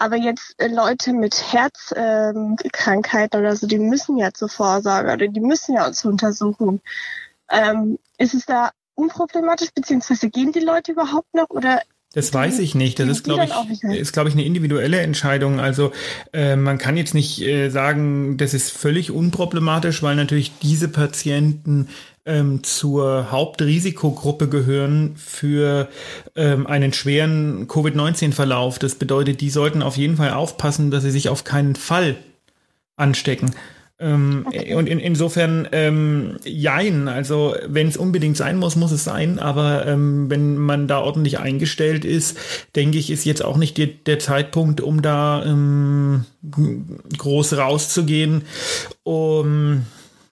aber 0.00 0.16
jetzt 0.16 0.54
äh, 0.59 0.69
Leute 0.69 1.12
mit 1.12 1.52
Herzkrankheiten 1.52 3.38
ähm, 3.38 3.45
oder 3.45 3.54
so, 3.54 3.66
die 3.66 3.78
müssen 3.78 4.16
ja 4.16 4.33
zur 4.33 4.49
Vorsorge 4.49 5.12
oder 5.12 5.28
die 5.28 5.40
müssen 5.40 5.75
ja 5.75 5.92
zur 5.92 6.12
Untersuchung. 6.12 6.80
Ähm, 7.50 7.99
ist 8.16 8.33
es 8.33 8.47
da 8.47 8.71
unproblematisch, 8.95 9.73
beziehungsweise 9.75 10.30
gehen 10.30 10.52
die 10.52 10.61
Leute 10.61 10.92
überhaupt 10.92 11.35
noch 11.35 11.50
oder 11.50 11.83
das 12.12 12.35
weiß 12.35 12.59
ich 12.59 12.75
nicht. 12.75 12.99
Das 12.99 13.09
ist, 13.09 13.23
glaube 13.23 13.45
ich, 13.45 13.83
ist, 13.85 14.12
glaube 14.12 14.29
ich, 14.29 14.35
eine 14.35 14.45
individuelle 14.45 15.00
Entscheidung. 15.00 15.61
Also 15.61 15.93
äh, 16.33 16.57
man 16.57 16.76
kann 16.76 16.97
jetzt 16.97 17.14
nicht 17.14 17.40
äh, 17.40 17.69
sagen, 17.71 18.37
das 18.37 18.52
ist 18.52 18.73
völlig 18.73 19.12
unproblematisch, 19.12 20.02
weil 20.02 20.17
natürlich 20.17 20.50
diese 20.61 20.88
Patienten 20.88 21.88
ähm, 22.26 22.64
zur 22.64 23.31
Hauptrisikogruppe 23.31 24.49
gehören 24.49 25.14
für 25.17 25.88
ähm, 26.35 26.67
einen 26.67 26.93
schweren 26.93 27.69
Covid-19-Verlauf. 27.69 28.81
Das 28.81 28.97
bedeutet, 28.97 29.40
die 29.40 29.50
sollten 29.50 29.81
auf 29.81 29.97
jeden 29.97 30.17
Fall 30.17 30.33
aufpassen, 30.33 30.90
dass 30.90 31.05
sie 31.05 31.12
sich 31.12 31.29
auf 31.29 31.45
keinen 31.45 31.76
Fall 31.76 32.17
anstecken. 32.97 33.52
Ähm, 34.00 34.45
okay. 34.47 34.75
Und 34.75 34.88
in, 34.88 34.99
insofern, 34.99 35.69
ähm, 35.73 36.38
jein, 36.42 37.07
also 37.07 37.54
wenn 37.66 37.87
es 37.87 37.99
unbedingt 37.99 38.37
sein 38.38 38.57
muss, 38.57 38.75
muss 38.75 38.92
es 38.92 39.04
sein, 39.04 39.38
aber 39.38 39.87
ähm, 39.87 40.30
wenn 40.30 40.57
man 40.57 40.88
da 40.88 41.00
ordentlich 41.00 41.38
eingestellt 41.38 42.07
ist, 42.07 42.38
denke 42.75 42.97
ich, 42.97 43.11
ist 43.11 43.26
jetzt 43.26 43.45
auch 43.45 43.59
nicht 43.59 43.76
die, 43.76 44.02
der 44.02 44.19
Zeitpunkt, 44.19 44.80
um 44.80 45.02
da 45.02 45.45
ähm, 45.45 46.25
groß 47.19 47.59
rauszugehen. 47.59 48.42
Um, 49.02 49.83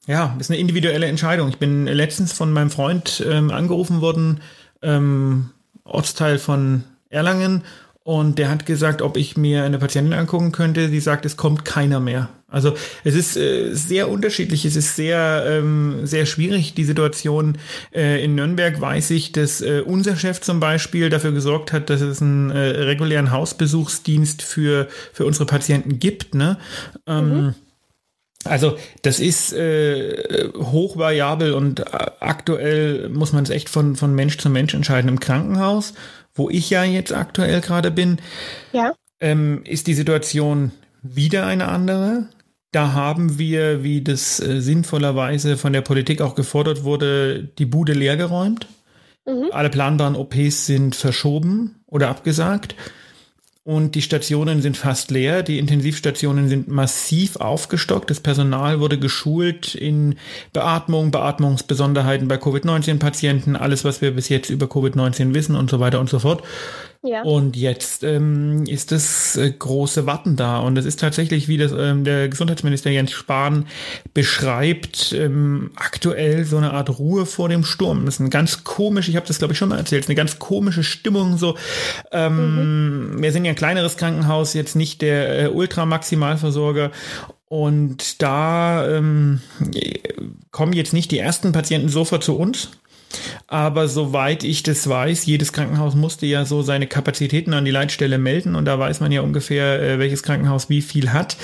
ja, 0.06 0.34
ist 0.40 0.50
eine 0.50 0.58
individuelle 0.58 1.06
Entscheidung. 1.06 1.50
Ich 1.50 1.58
bin 1.58 1.84
letztens 1.84 2.32
von 2.32 2.50
meinem 2.50 2.70
Freund 2.70 3.22
ähm, 3.28 3.50
angerufen 3.50 4.00
worden, 4.00 4.40
ähm, 4.80 5.50
Ortsteil 5.84 6.38
von 6.38 6.84
Erlangen, 7.10 7.64
und 8.08 8.38
der 8.38 8.48
hat 8.48 8.64
gesagt, 8.64 9.02
ob 9.02 9.18
ich 9.18 9.36
mir 9.36 9.64
eine 9.64 9.76
Patientin 9.76 10.14
angucken 10.14 10.50
könnte. 10.50 10.88
Sie 10.88 10.98
sagt, 10.98 11.26
es 11.26 11.36
kommt 11.36 11.66
keiner 11.66 12.00
mehr. 12.00 12.30
Also 12.46 12.72
es 13.04 13.14
ist 13.14 13.36
äh, 13.36 13.74
sehr 13.74 14.08
unterschiedlich, 14.08 14.64
es 14.64 14.76
ist 14.76 14.96
sehr, 14.96 15.44
ähm, 15.46 16.06
sehr 16.06 16.24
schwierig, 16.24 16.72
die 16.72 16.84
Situation. 16.84 17.58
Äh, 17.94 18.24
in 18.24 18.34
Nürnberg 18.34 18.80
weiß 18.80 19.10
ich, 19.10 19.32
dass 19.32 19.60
äh, 19.60 19.82
unser 19.84 20.16
Chef 20.16 20.40
zum 20.40 20.58
Beispiel 20.58 21.10
dafür 21.10 21.32
gesorgt 21.32 21.70
hat, 21.74 21.90
dass 21.90 22.00
es 22.00 22.22
einen 22.22 22.48
äh, 22.48 22.58
regulären 22.58 23.30
Hausbesuchsdienst 23.30 24.40
für, 24.40 24.88
für 25.12 25.26
unsere 25.26 25.44
Patienten 25.44 25.98
gibt. 25.98 26.34
Ne? 26.34 26.56
Ähm, 27.06 27.28
mhm. 27.28 27.54
Also 28.44 28.78
das 29.02 29.20
ist 29.20 29.52
äh, 29.52 30.48
hochvariabel 30.56 31.52
und 31.52 31.80
äh, 31.80 31.84
aktuell 32.20 33.10
muss 33.10 33.32
man 33.32 33.44
es 33.44 33.50
echt 33.50 33.68
von, 33.68 33.96
von 33.96 34.14
Mensch 34.14 34.38
zu 34.38 34.48
Mensch 34.48 34.72
entscheiden. 34.74 35.08
Im 35.08 35.20
Krankenhaus, 35.20 35.92
wo 36.38 36.48
ich 36.48 36.70
ja 36.70 36.84
jetzt 36.84 37.12
aktuell 37.12 37.60
gerade 37.60 37.90
bin, 37.90 38.18
ja. 38.72 38.92
ähm, 39.20 39.62
ist 39.64 39.86
die 39.86 39.94
Situation 39.94 40.72
wieder 41.02 41.46
eine 41.46 41.68
andere. 41.68 42.28
Da 42.72 42.92
haben 42.92 43.38
wir, 43.38 43.82
wie 43.82 44.02
das 44.02 44.40
äh, 44.40 44.60
sinnvollerweise 44.60 45.56
von 45.56 45.72
der 45.72 45.80
Politik 45.80 46.20
auch 46.20 46.34
gefordert 46.34 46.84
wurde, 46.84 47.44
die 47.58 47.66
Bude 47.66 47.94
leergeräumt. 47.94 48.66
Mhm. 49.26 49.50
Alle 49.52 49.70
planbaren 49.70 50.16
OPs 50.16 50.66
sind 50.66 50.94
verschoben 50.94 51.76
oder 51.86 52.08
abgesagt. 52.08 52.74
Und 53.68 53.96
die 53.96 54.00
Stationen 54.00 54.62
sind 54.62 54.78
fast 54.78 55.10
leer. 55.10 55.42
Die 55.42 55.58
Intensivstationen 55.58 56.48
sind 56.48 56.68
massiv 56.68 57.36
aufgestockt. 57.36 58.08
Das 58.08 58.18
Personal 58.18 58.80
wurde 58.80 58.98
geschult 58.98 59.74
in 59.74 60.14
Beatmung, 60.54 61.10
Beatmungsbesonderheiten 61.10 62.28
bei 62.28 62.38
Covid-19-Patienten, 62.38 63.56
alles, 63.56 63.84
was 63.84 64.00
wir 64.00 64.12
bis 64.12 64.30
jetzt 64.30 64.48
über 64.48 64.64
Covid-19 64.64 65.34
wissen 65.34 65.54
und 65.54 65.68
so 65.68 65.80
weiter 65.80 66.00
und 66.00 66.08
so 66.08 66.18
fort. 66.18 66.42
Ja. 67.02 67.22
Und 67.22 67.56
jetzt 67.56 68.02
ähm, 68.02 68.64
ist 68.66 68.90
das 68.90 69.36
äh, 69.36 69.52
große 69.52 70.04
Warten 70.06 70.34
da. 70.34 70.58
Und 70.58 70.76
es 70.76 70.84
ist 70.84 70.98
tatsächlich, 70.98 71.46
wie 71.46 71.56
das 71.56 71.72
ähm, 71.72 72.02
der 72.02 72.28
Gesundheitsminister 72.28 72.90
Jens 72.90 73.12
Spahn 73.12 73.66
beschreibt, 74.14 75.12
ähm, 75.12 75.70
aktuell 75.76 76.44
so 76.44 76.56
eine 76.56 76.72
Art 76.72 76.98
Ruhe 76.98 77.24
vor 77.24 77.48
dem 77.48 77.64
Sturm. 77.64 78.04
Das 78.04 78.14
ist 78.14 78.20
ein 78.20 78.30
ganz 78.30 78.64
komisch, 78.64 79.08
ich 79.08 79.14
habe 79.14 79.26
das 79.26 79.38
glaube 79.38 79.52
ich 79.52 79.58
schon 79.58 79.68
mal 79.68 79.78
erzählt, 79.78 80.06
eine 80.08 80.16
ganz 80.16 80.40
komische 80.40 80.82
Stimmung. 80.82 81.38
So, 81.38 81.56
ähm, 82.10 83.12
mhm. 83.14 83.22
wir 83.22 83.30
sind 83.30 83.44
ja 83.44 83.52
ein 83.52 83.56
kleineres 83.56 83.96
Krankenhaus, 83.96 84.54
jetzt 84.54 84.74
nicht 84.74 85.00
der 85.00 85.44
äh, 85.44 85.48
Ultramaximalversorger. 85.48 86.90
Und 87.46 88.20
da 88.20 88.86
ähm, 88.88 89.40
kommen 90.50 90.72
jetzt 90.72 90.92
nicht 90.92 91.10
die 91.12 91.18
ersten 91.18 91.52
Patienten 91.52 91.88
sofort 91.88 92.22
zu 92.22 92.36
uns, 92.36 92.70
aber 93.48 93.88
soweit 93.88 94.44
ich 94.44 94.62
das 94.62 94.86
weiß, 94.88 95.24
jedes 95.24 95.54
Krankenhaus 95.54 95.94
musste 95.94 96.26
ja 96.26 96.44
so 96.44 96.60
seine 96.60 96.86
Kapazitäten 96.86 97.54
an 97.54 97.64
die 97.64 97.70
Leitstelle 97.70 98.18
melden 98.18 98.54
und 98.54 98.66
da 98.66 98.78
weiß 98.78 99.00
man 99.00 99.10
ja 99.10 99.22
ungefähr, 99.22 99.82
äh, 99.82 99.98
welches 99.98 100.22
Krankenhaus 100.22 100.68
wie 100.68 100.82
viel 100.82 101.12
hat. 101.14 101.38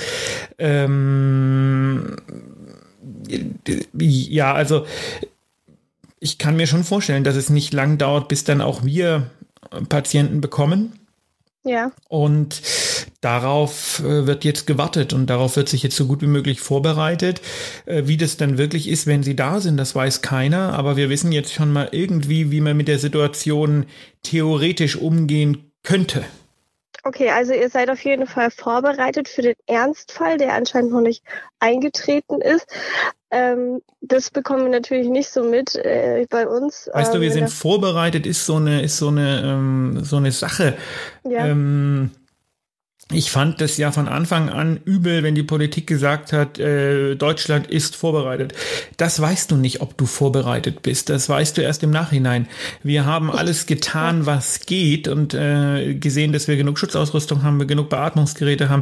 Ähm, 0.59 2.15
ja, 3.97 4.53
also 4.53 4.85
ich 6.19 6.37
kann 6.37 6.55
mir 6.55 6.67
schon 6.67 6.83
vorstellen, 6.83 7.23
dass 7.23 7.35
es 7.35 7.49
nicht 7.49 7.73
lang 7.73 7.97
dauert, 7.97 8.27
bis 8.27 8.43
dann 8.43 8.61
auch 8.61 8.85
wir 8.85 9.31
Patienten 9.89 10.41
bekommen. 10.41 10.93
Ja. 11.65 11.91
Und 12.07 12.61
darauf 13.21 13.99
äh, 13.99 14.27
wird 14.27 14.45
jetzt 14.45 14.67
gewartet 14.67 15.13
und 15.13 15.29
darauf 15.31 15.55
wird 15.55 15.67
sich 15.67 15.81
jetzt 15.81 15.95
so 15.95 16.05
gut 16.05 16.21
wie 16.21 16.27
möglich 16.27 16.61
vorbereitet. 16.61 17.41
Äh, 17.85 18.03
wie 18.05 18.17
das 18.17 18.37
dann 18.37 18.59
wirklich 18.59 18.87
ist, 18.87 19.07
wenn 19.07 19.23
sie 19.23 19.35
da 19.35 19.59
sind, 19.59 19.77
das 19.77 19.95
weiß 19.95 20.21
keiner. 20.21 20.73
Aber 20.73 20.95
wir 20.95 21.09
wissen 21.09 21.31
jetzt 21.31 21.51
schon 21.51 21.73
mal 21.73 21.89
irgendwie, 21.91 22.51
wie 22.51 22.61
man 22.61 22.77
mit 22.77 22.87
der 22.87 22.99
Situation 22.99 23.87
theoretisch 24.21 24.95
umgehen 24.95 25.71
könnte. 25.83 26.23
Okay, 27.07 27.29
also 27.29 27.53
ihr 27.53 27.69
seid 27.69 27.91
auf 27.91 28.03
jeden 28.03 28.25
Fall 28.25 28.49
vorbereitet 28.49 29.29
für 29.29 29.43
den 29.43 29.53
Ernstfall, 29.67 30.39
der 30.39 30.55
anscheinend 30.55 30.91
noch 30.91 31.01
nicht 31.01 31.23
eingetreten 31.59 32.41
ist. 32.41 32.65
Ähm, 33.29 33.81
das 34.01 34.31
bekommen 34.31 34.63
wir 34.63 34.71
natürlich 34.71 35.07
nicht 35.07 35.29
so 35.29 35.43
mit 35.43 35.75
äh, 35.75 36.25
bei 36.31 36.47
uns. 36.47 36.89
Weißt 36.91 37.13
du, 37.13 37.21
wir 37.21 37.27
ähm, 37.27 37.33
sind 37.33 37.49
vorbereitet, 37.51 38.25
ist 38.25 38.47
so 38.47 38.55
eine, 38.55 38.81
ist 38.81 38.97
so 38.97 39.09
eine, 39.09 39.43
ähm, 39.45 40.03
so 40.03 40.17
eine 40.17 40.31
Sache. 40.31 40.77
Ja. 41.23 41.45
Ähm, 41.45 42.09
ich 43.13 43.29
fand 43.29 43.61
das 43.61 43.77
ja 43.77 43.91
von 43.91 44.07
Anfang 44.07 44.49
an 44.49 44.79
übel, 44.83 45.21
wenn 45.21 45.35
die 45.35 45.43
Politik 45.43 45.85
gesagt 45.85 46.33
hat, 46.33 46.57
äh, 46.57 47.13
Deutschland 47.13 47.67
ist 47.67 47.95
vorbereitet. 47.95 48.55
Das 48.97 49.21
weißt 49.21 49.51
du 49.51 49.57
nicht, 49.57 49.81
ob 49.81 49.95
du 49.95 50.07
vorbereitet 50.07 50.81
bist. 50.81 51.09
Das 51.09 51.29
weißt 51.29 51.55
du 51.55 51.61
erst 51.61 51.83
im 51.83 51.91
Nachhinein. 51.91 52.47
Wir 52.81 53.05
haben 53.05 53.29
alles 53.29 53.67
getan, 53.67 54.25
was 54.25 54.61
geht 54.61 55.07
und 55.07 55.35
äh, 55.35 55.93
gesehen, 55.93 56.33
dass 56.33 56.47
wir 56.47 56.57
genug 56.57 56.79
Schutzausrüstung 56.79 57.43
haben, 57.43 57.59
wir 57.59 57.67
genug 57.67 57.89
Beatmungsgeräte 57.89 58.69
haben. 58.69 58.81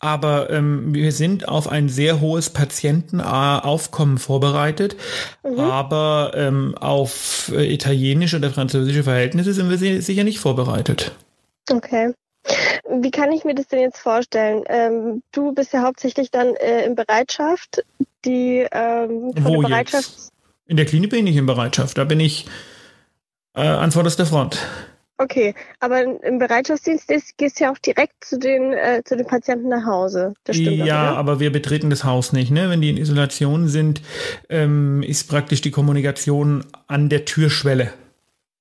Aber 0.00 0.50
ähm, 0.50 0.92
wir 0.92 1.12
sind 1.12 1.46
auf 1.46 1.68
ein 1.68 1.88
sehr 1.88 2.20
hohes 2.20 2.50
Patientenaufkommen 2.50 4.18
vorbereitet. 4.18 4.96
Mhm. 5.44 5.60
Aber 5.60 6.32
ähm, 6.34 6.74
auf 6.76 7.52
äh, 7.54 7.72
italienische 7.72 8.38
oder 8.38 8.50
französische 8.50 9.04
Verhältnisse 9.04 9.52
sind 9.52 9.70
wir 9.70 10.02
sicher 10.02 10.24
nicht 10.24 10.40
vorbereitet. 10.40 11.12
Okay. 11.70 12.14
Wie 12.88 13.10
kann 13.10 13.32
ich 13.32 13.44
mir 13.44 13.54
das 13.54 13.68
denn 13.68 13.80
jetzt 13.80 13.98
vorstellen? 13.98 14.64
Ähm, 14.68 15.22
du 15.32 15.52
bist 15.52 15.72
ja 15.72 15.82
hauptsächlich 15.82 16.30
dann 16.30 16.54
äh, 16.56 16.84
in 16.84 16.94
Bereitschaft. 16.94 17.84
Die 18.24 18.66
ähm, 18.70 19.32
von 19.34 19.44
Wo 19.44 19.62
der 19.62 19.68
Bereitschaft. 19.68 20.10
Jetzt? 20.10 20.32
In 20.66 20.76
der 20.76 20.86
Klinik 20.86 21.10
bin 21.10 21.26
ich 21.26 21.36
in 21.36 21.46
Bereitschaft. 21.46 21.98
Da 21.98 22.04
bin 22.04 22.20
ich 22.20 22.46
äh, 23.54 23.62
an 23.62 23.90
vorderster 23.92 24.26
Front. 24.26 24.58
Okay, 25.20 25.54
aber 25.80 26.02
im 26.22 26.38
Bereitschaftsdienst 26.38 27.06
gehst 27.36 27.60
du 27.60 27.64
ja 27.64 27.72
auch 27.72 27.78
direkt 27.78 28.24
zu 28.24 28.38
den, 28.38 28.72
äh, 28.72 29.02
zu 29.04 29.18
den 29.18 29.26
Patienten 29.26 29.68
nach 29.68 29.84
Hause. 29.84 30.32
Das 30.44 30.56
stimmt 30.56 30.78
ja, 30.78 31.10
doch, 31.10 31.18
aber 31.18 31.40
wir 31.40 31.52
betreten 31.52 31.90
das 31.90 32.04
Haus 32.04 32.32
nicht. 32.32 32.50
Ne? 32.50 32.70
Wenn 32.70 32.80
die 32.80 32.88
in 32.88 32.96
Isolation 32.96 33.68
sind, 33.68 34.00
ähm, 34.48 35.02
ist 35.02 35.28
praktisch 35.28 35.60
die 35.60 35.70
Kommunikation 35.70 36.64
an 36.86 37.10
der 37.10 37.26
Türschwelle. 37.26 37.92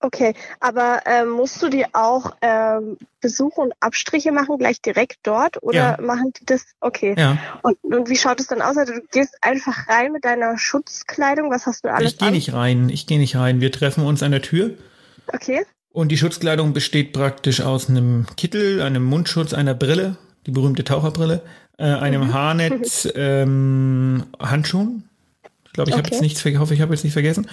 Okay, 0.02 0.34
aber 0.62 1.02
ähm, 1.06 1.30
musst 1.30 1.62
du 1.62 1.68
dir 1.68 1.88
auch 1.92 2.34
ähm, 2.42 2.98
Besuche 3.20 3.60
und 3.60 3.74
Abstriche 3.82 4.32
machen 4.32 4.58
gleich 4.58 4.82
direkt 4.82 5.18
dort 5.24 5.62
oder 5.62 5.98
ja. 6.00 6.02
machen 6.02 6.32
die 6.40 6.46
das? 6.46 6.66
Okay. 6.80 7.16
Ja. 7.18 7.38
Und, 7.64 7.78
und 7.84 8.10
wie 8.10 8.16
schaut 8.16 8.40
es 8.40 8.48
dann 8.48 8.62
aus? 8.62 8.78
Also 8.78 8.94
du 8.94 9.02
gehst 9.12 9.38
einfach 9.42 9.90
rein 9.90 10.14
mit 10.14 10.24
deiner 10.24 10.58
Schutzkleidung. 10.58 11.52
Was 11.52 11.66
hast 11.66 11.84
du 11.84 11.92
alles? 11.92 12.14
Ich 12.14 12.18
gehe 12.18 12.32
nicht 12.32 12.54
rein. 12.54 12.88
Ich 12.88 13.08
gehe 13.08 13.20
nicht 13.20 13.36
rein. 13.36 13.60
Wir 13.60 13.74
treffen 13.74 14.06
uns 14.06 14.24
an 14.24 14.32
der 14.32 14.42
Tür. 14.42 14.72
Okay. 15.28 15.66
Und 15.92 16.10
die 16.10 16.18
Schutzkleidung 16.18 16.72
besteht 16.72 17.12
praktisch 17.12 17.60
aus 17.60 17.90
einem 17.90 18.26
Kittel, 18.38 18.82
einem 18.82 19.04
Mundschutz, 19.04 19.54
einer 19.54 19.74
Brille, 19.74 20.18
die 20.46 20.52
berühmte 20.52 20.86
Taucherbrille, 20.86 21.42
äh, 21.78 21.84
einem 21.84 22.28
mhm. 22.28 22.34
Haarnetz, 22.34 23.08
ähm, 23.16 24.28
Handschuhen. 24.40 25.10
Ich 25.66 25.74
glaube, 25.74 25.90
ich 25.90 25.96
okay. 25.96 26.04
habe 26.04 26.16
jetzt 26.16 26.22
nichts, 26.22 26.46
hoffe, 26.60 26.74
ich 26.74 26.82
habe 26.82 26.94
jetzt 26.94 27.04
nicht 27.04 27.14
vergessen. 27.14 27.50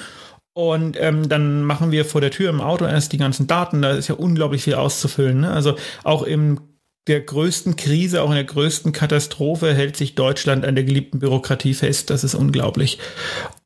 Und 0.57 0.97
ähm, 0.99 1.29
dann 1.29 1.65
machen 1.65 1.91
wir 1.91 2.07
vor 2.07 2.23
der 2.23 2.31
Tür 2.31 2.49
im 2.49 2.63
Auto 2.63 2.87
erst 2.87 3.13
die 3.13 3.19
ganzen 3.19 3.47
Daten. 3.47 3.83
Da 3.83 3.91
ist 3.91 4.09
ja 4.09 4.15
unglaublich 4.15 4.63
viel 4.63 4.77
auszufüllen. 4.77 5.41
Ne? 5.41 5.51
Also 5.51 5.77
auch 6.03 6.23
im 6.23 6.61
der 7.09 7.21
größten 7.21 7.77
Krise, 7.77 8.23
auch 8.23 8.31
in 8.31 8.37
der 8.37 8.45
größten 8.45 8.93
Katastrophe 8.93 9.75
hält 9.75 9.99
sich 9.99 10.15
Deutschland 10.15 10.65
an 10.65 10.75
der 10.75 10.85
geliebten 10.85 11.19
Bürokratie 11.19 11.75
fest. 11.75 12.09
Das 12.09 12.25
ist 12.25 12.35
unglaublich. 12.35 12.99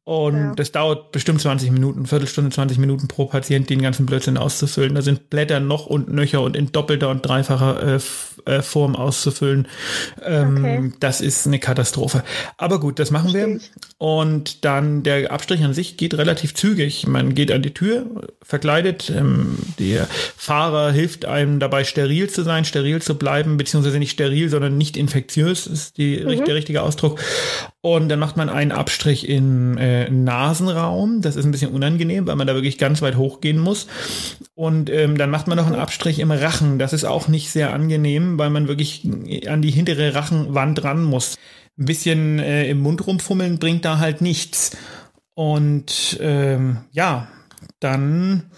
Und 0.05 0.37
ja. 0.37 0.55
das 0.55 0.73
dauert 0.73 1.13
bestimmt 1.13 1.41
20 1.41 1.71
Minuten, 1.71 2.07
Viertelstunde, 2.07 2.51
20 2.51 2.79
Minuten 2.79 3.07
pro 3.07 3.27
Patient, 3.27 3.69
den 3.69 3.83
ganzen 3.83 4.07
Blödsinn 4.07 4.39
auszufüllen. 4.39 4.95
Da 4.95 5.03
sind 5.03 5.31
Blätter 5.31 5.61
noch 5.61 5.87
und 5.87 6.09
nöcher 6.09 6.41
und 6.41 6.57
in 6.57 6.73
doppelter 6.73 7.11
und 7.11 7.25
dreifacher 7.25 7.97
äh, 7.97 8.01
äh, 8.47 8.63
Form 8.63 8.97
auszufüllen. 8.97 9.69
Ähm, 10.25 10.57
okay. 10.57 10.93
Das 11.01 11.21
ist 11.21 11.47
eine 11.47 11.59
Katastrophe. 11.59 12.25
Aber 12.57 12.81
gut, 12.81 12.99
das 12.99 13.11
machen 13.11 13.35
wir. 13.35 13.61
Und 13.99 14.65
dann 14.65 15.03
der 15.03 15.31
Abstrich 15.31 15.63
an 15.63 15.75
sich 15.75 15.99
geht 15.99 16.15
relativ 16.15 16.55
zügig. 16.55 17.07
Man 17.07 17.35
geht 17.35 17.53
an 17.53 17.63
die 17.63 17.75
Tür, 17.75 18.07
verkleidet. 18.43 19.11
Ähm, 19.11 19.59
der 19.79 20.07
Fahrer 20.37 20.93
hilft 20.93 21.27
einem 21.27 21.61
dabei, 21.61 21.85
steril 21.85 22.31
zu 22.31 22.43
sein, 22.43 22.65
steril 22.65 23.03
zu 23.03 23.19
bleiben, 23.19 23.59
beziehungsweise 23.59 23.99
nicht 23.99 24.13
steril, 24.13 24.49
sondern 24.49 24.79
nicht 24.79 24.97
infektiös, 24.97 25.67
ist 25.67 25.99
die, 25.99 26.25
mhm. 26.25 26.45
der 26.45 26.55
richtige 26.55 26.83
Ausdruck. 26.83 27.21
Und 27.83 28.09
dann 28.09 28.19
macht 28.19 28.37
man 28.37 28.49
einen 28.49 28.73
Abstrich 28.73 29.29
in 29.29 29.79
äh, 29.79 29.90
Nasenraum. 30.11 31.21
Das 31.23 31.37
ist 31.37 31.45
ein 31.45 31.51
bisschen 31.51 31.73
unangenehm, 31.73 32.27
weil 32.27 32.37
man 32.37 32.47
da 32.47 32.55
wirklich 32.55 32.79
ganz 32.79 33.03
weit 33.03 33.17
hochgehen 33.17 33.59
muss. 33.59 33.87
Und 34.55 34.91
ähm, 34.91 35.17
dann 35.17 35.31
macht 35.31 35.49
man 35.49 35.57
noch 35.57 35.67
einen 35.67 35.75
Abstrich 35.75 36.19
im 36.19 36.31
Rachen. 36.31 36.79
Das 36.79 36.93
ist 36.93 37.05
auch 37.05 37.29
nicht 37.29 37.51
sehr 37.51 37.73
angenehm, 37.73 38.39
weil 38.39 38.51
man 38.51 38.69
wirklich 38.69 39.07
an 39.47 39.63
die 39.63 39.71
hintere 39.71 40.15
Rachenwand 40.15 40.85
ran 40.85 41.03
muss. 41.03 41.37
Ein 41.79 41.85
bisschen 41.87 42.39
äh, 42.39 42.69
im 42.69 42.81
Mund 42.81 43.07
rumfummeln 43.07 43.59
bringt 43.59 43.85
da 43.85 43.99
halt 43.99 44.21
nichts. 44.21 44.77
Und 45.35 46.19
ähm, 46.21 46.79
ja, 46.93 47.29
dann 47.79 48.51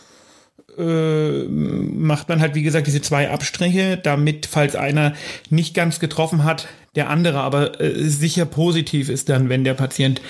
äh, 0.76 1.44
macht 1.44 2.28
man 2.28 2.40
halt, 2.40 2.54
wie 2.54 2.62
gesagt, 2.62 2.86
diese 2.86 3.02
zwei 3.02 3.30
Abstriche, 3.30 3.96
damit, 3.96 4.46
falls 4.46 4.74
einer 4.74 5.14
nicht 5.50 5.74
ganz 5.74 6.00
getroffen 6.00 6.44
hat, 6.44 6.68
der 6.94 7.10
andere 7.10 7.40
aber 7.40 7.80
äh, 7.80 8.08
sicher 8.08 8.44
positiv 8.44 9.08
ist 9.08 9.28
dann, 9.28 9.48
wenn 9.48 9.64
der 9.64 9.74
Patient 9.74 10.20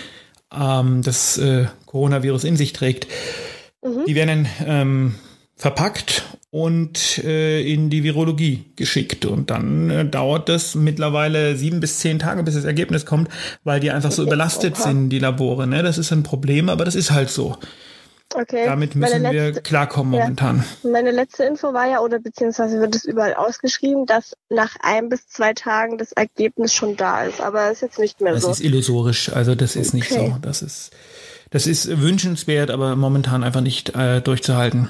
ähm, 0.58 1.02
das 1.02 1.38
äh, 1.38 1.66
Coronavirus 1.86 2.44
in 2.44 2.56
sich 2.56 2.72
trägt. 2.72 3.06
Mhm. 3.82 4.04
Die 4.06 4.14
werden 4.14 4.46
ähm, 4.64 5.14
verpackt 5.56 6.24
und 6.50 7.18
äh, 7.24 7.62
in 7.62 7.88
die 7.88 8.04
Virologie 8.04 8.64
geschickt. 8.76 9.24
Und 9.24 9.50
dann 9.50 9.90
äh, 9.90 10.04
dauert 10.04 10.48
das 10.48 10.74
mittlerweile 10.74 11.56
sieben 11.56 11.80
bis 11.80 11.98
zehn 11.98 12.18
Tage, 12.18 12.42
bis 12.42 12.54
das 12.54 12.64
Ergebnis 12.64 13.06
kommt, 13.06 13.28
weil 13.64 13.80
die 13.80 13.90
einfach 13.90 14.12
so 14.12 14.22
überlastet 14.22 14.76
sind, 14.76 15.08
die 15.08 15.18
Labore. 15.18 15.66
Ne? 15.66 15.82
Das 15.82 15.98
ist 15.98 16.12
ein 16.12 16.22
Problem, 16.22 16.68
aber 16.68 16.84
das 16.84 16.94
ist 16.94 17.10
halt 17.10 17.30
so. 17.30 17.56
Okay. 18.34 18.64
Damit 18.66 18.94
müssen 18.94 19.22
letzte, 19.22 19.34
wir 19.34 19.52
klarkommen 19.62 20.12
momentan. 20.12 20.64
Ja. 20.82 20.90
Meine 20.90 21.10
letzte 21.10 21.44
Info 21.44 21.72
war 21.72 21.88
ja, 21.88 22.00
oder 22.00 22.18
beziehungsweise 22.18 22.80
wird 22.80 22.94
es 22.94 23.04
überall 23.04 23.34
ausgeschrieben, 23.34 24.06
dass 24.06 24.36
nach 24.48 24.76
ein 24.80 25.08
bis 25.08 25.28
zwei 25.28 25.52
Tagen 25.52 25.98
das 25.98 26.12
Ergebnis 26.12 26.72
schon 26.74 26.96
da 26.96 27.24
ist. 27.24 27.40
Aber 27.40 27.70
ist 27.70 27.82
jetzt 27.82 27.98
nicht 27.98 28.20
mehr 28.20 28.32
das 28.32 28.42
so. 28.42 28.48
Das 28.48 28.60
ist 28.60 28.64
illusorisch, 28.64 29.32
also 29.32 29.54
das 29.54 29.76
ist 29.76 29.88
okay. 29.88 29.96
nicht 29.96 30.08
so. 30.10 30.36
Das 30.42 30.62
ist, 30.62 30.90
das 31.50 31.66
ist 31.66 32.00
wünschenswert, 32.00 32.70
aber 32.70 32.96
momentan 32.96 33.44
einfach 33.44 33.60
nicht 33.60 33.94
äh, 33.94 34.20
durchzuhalten. 34.20 34.88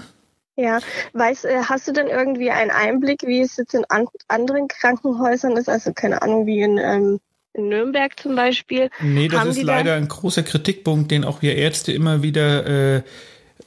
Ja, 0.54 0.80
weißt, 1.14 1.46
äh, 1.46 1.62
hast 1.64 1.88
du 1.88 1.92
denn 1.92 2.08
irgendwie 2.08 2.50
einen 2.50 2.70
Einblick, 2.70 3.22
wie 3.22 3.40
es 3.40 3.56
jetzt 3.56 3.74
in 3.74 3.84
an 3.88 4.06
anderen 4.28 4.68
Krankenhäusern 4.68 5.56
ist? 5.56 5.68
Also 5.68 5.92
keine 5.92 6.22
Ahnung, 6.22 6.46
wie 6.46 6.60
in 6.60 6.78
ähm, 6.78 7.20
in 7.54 7.68
Nürnberg 7.68 8.18
zum 8.18 8.34
Beispiel. 8.34 8.90
Nee, 9.00 9.28
das 9.28 9.44
ist 9.56 9.62
leider 9.62 9.94
ein 9.94 10.08
großer 10.08 10.42
Kritikpunkt, 10.42 11.10
den 11.10 11.24
auch 11.24 11.42
wir 11.42 11.56
Ärzte 11.56 11.92
immer 11.92 12.22
wieder 12.22 12.96
äh, 12.96 13.02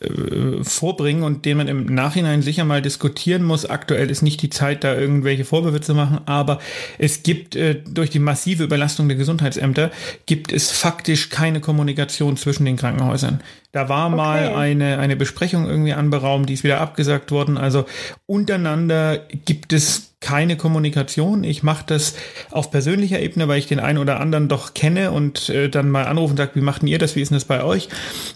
äh, 0.01 0.63
vorbringen 0.63 1.23
und 1.23 1.45
den 1.45 1.58
man 1.58 1.67
im 1.67 1.86
Nachhinein 1.86 2.41
sicher 2.41 2.65
mal 2.65 2.81
diskutieren 2.81 3.43
muss. 3.43 3.65
Aktuell 3.65 4.10
ist 4.10 4.21
nicht 4.21 4.41
die 4.41 4.49
Zeit, 4.49 4.84
da 4.84 4.95
irgendwelche 4.95 5.45
Vorwürfe 5.45 5.81
zu 5.81 5.93
machen, 5.93 6.19
aber 6.25 6.60
es 6.97 7.23
gibt 7.23 7.55
äh, 7.55 7.75
durch 7.75 8.10
die 8.10 8.19
massive 8.19 8.63
Überlastung 8.63 9.08
der 9.08 9.17
Gesundheitsämter 9.17 9.91
gibt 10.25 10.51
es 10.51 10.71
faktisch 10.71 11.29
keine 11.29 11.62
Kommunikation 11.62 12.38
zwischen 12.38 12.65
den 12.65 12.77
Krankenhäusern. 12.77 13.41
Da 13.71 13.89
war 13.89 14.08
okay. 14.08 14.15
mal 14.15 14.55
eine, 14.55 14.99
eine 14.99 15.15
Besprechung 15.15 15.67
irgendwie 15.67 15.93
anberaumt, 15.93 16.49
die 16.49 16.53
ist 16.53 16.63
wieder 16.63 16.79
abgesagt 16.79 17.31
worden. 17.31 17.58
Also 17.58 17.86
untereinander 18.25 19.19
gibt 19.45 19.73
es 19.73 20.14
keine 20.25 20.57
Kommunikation. 20.57 21.43
Ich 21.43 21.61
mache 21.61 21.83
das 21.85 22.15
auf 22.49 22.71
persönlicher 22.71 23.19
Ebene, 23.19 23.47
weil 23.47 23.59
ich 23.59 23.67
den 23.67 23.79
einen 23.79 23.99
oder 23.99 24.19
anderen 24.19 24.47
doch 24.47 24.73
kenne 24.73 25.11
und 25.11 25.49
äh, 25.49 25.69
dann 25.69 25.91
mal 25.91 26.05
anrufen 26.05 26.31
und 26.31 26.38
sage, 26.38 26.55
wie 26.55 26.61
macht 26.61 26.81
ihr 26.81 26.97
das, 26.97 27.15
wie 27.15 27.21
ist 27.21 27.29
denn 27.29 27.35
das 27.35 27.45
bei 27.45 27.63
euch? 27.63 27.89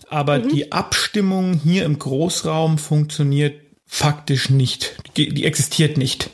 Aber 0.08 0.38
mhm. 0.38 0.49
die 0.49 0.71
Abstimmung 0.71 1.60
hier 1.63 1.86
im 1.86 1.97
Großraum 1.97 2.78
funktioniert 2.78 3.56
faktisch 3.88 4.52
nicht. 4.52 4.97
Die, 5.17 5.34
die 5.34 5.45
existiert 5.45 5.97
nicht. 5.97 6.30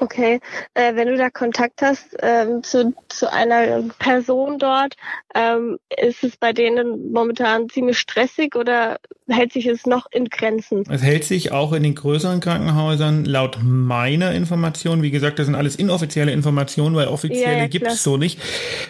Okay, 0.00 0.40
äh, 0.74 0.96
wenn 0.96 1.06
du 1.06 1.16
da 1.16 1.30
Kontakt 1.30 1.80
hast 1.80 2.16
ähm, 2.20 2.64
zu, 2.64 2.92
zu 3.08 3.32
einer 3.32 3.82
Person 4.00 4.58
dort, 4.58 4.96
ähm, 5.36 5.78
ist 5.96 6.24
es 6.24 6.36
bei 6.36 6.52
denen 6.52 7.12
momentan 7.12 7.68
ziemlich 7.68 7.98
stressig 7.98 8.56
oder 8.56 8.98
hält 9.28 9.52
sich 9.52 9.66
es 9.66 9.86
noch 9.86 10.06
in 10.10 10.26
Grenzen? 10.26 10.84
Es 10.90 11.02
hält 11.02 11.24
sich 11.24 11.52
auch 11.52 11.72
in 11.72 11.84
den 11.84 11.94
größeren 11.94 12.40
Krankenhäusern 12.40 13.24
laut 13.24 13.58
meiner 13.62 14.32
Information, 14.32 15.02
wie 15.02 15.12
gesagt, 15.12 15.38
das 15.38 15.46
sind 15.46 15.54
alles 15.54 15.76
inoffizielle 15.76 16.32
Informationen, 16.32 16.96
weil 16.96 17.06
offizielle 17.06 17.52
ja, 17.52 17.58
ja, 17.58 17.66
gibt 17.68 17.86
es 17.86 18.02
so 18.02 18.16
nicht, 18.16 18.40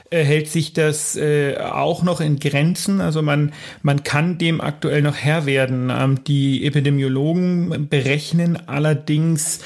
äh, 0.08 0.24
hält 0.24 0.48
sich 0.48 0.72
das 0.72 1.16
äh, 1.16 1.58
auch 1.58 2.02
noch 2.02 2.22
in 2.22 2.38
Grenzen. 2.38 3.02
Also 3.02 3.20
man, 3.20 3.52
man 3.82 4.04
kann 4.04 4.38
dem 4.38 4.62
aktuell 4.62 5.02
noch 5.02 5.16
Herr 5.16 5.44
werden. 5.44 5.92
Ähm, 5.94 6.24
die 6.24 6.64
Epidemiologen 6.66 7.88
berechnen 7.90 8.58
allerdings 8.66 9.60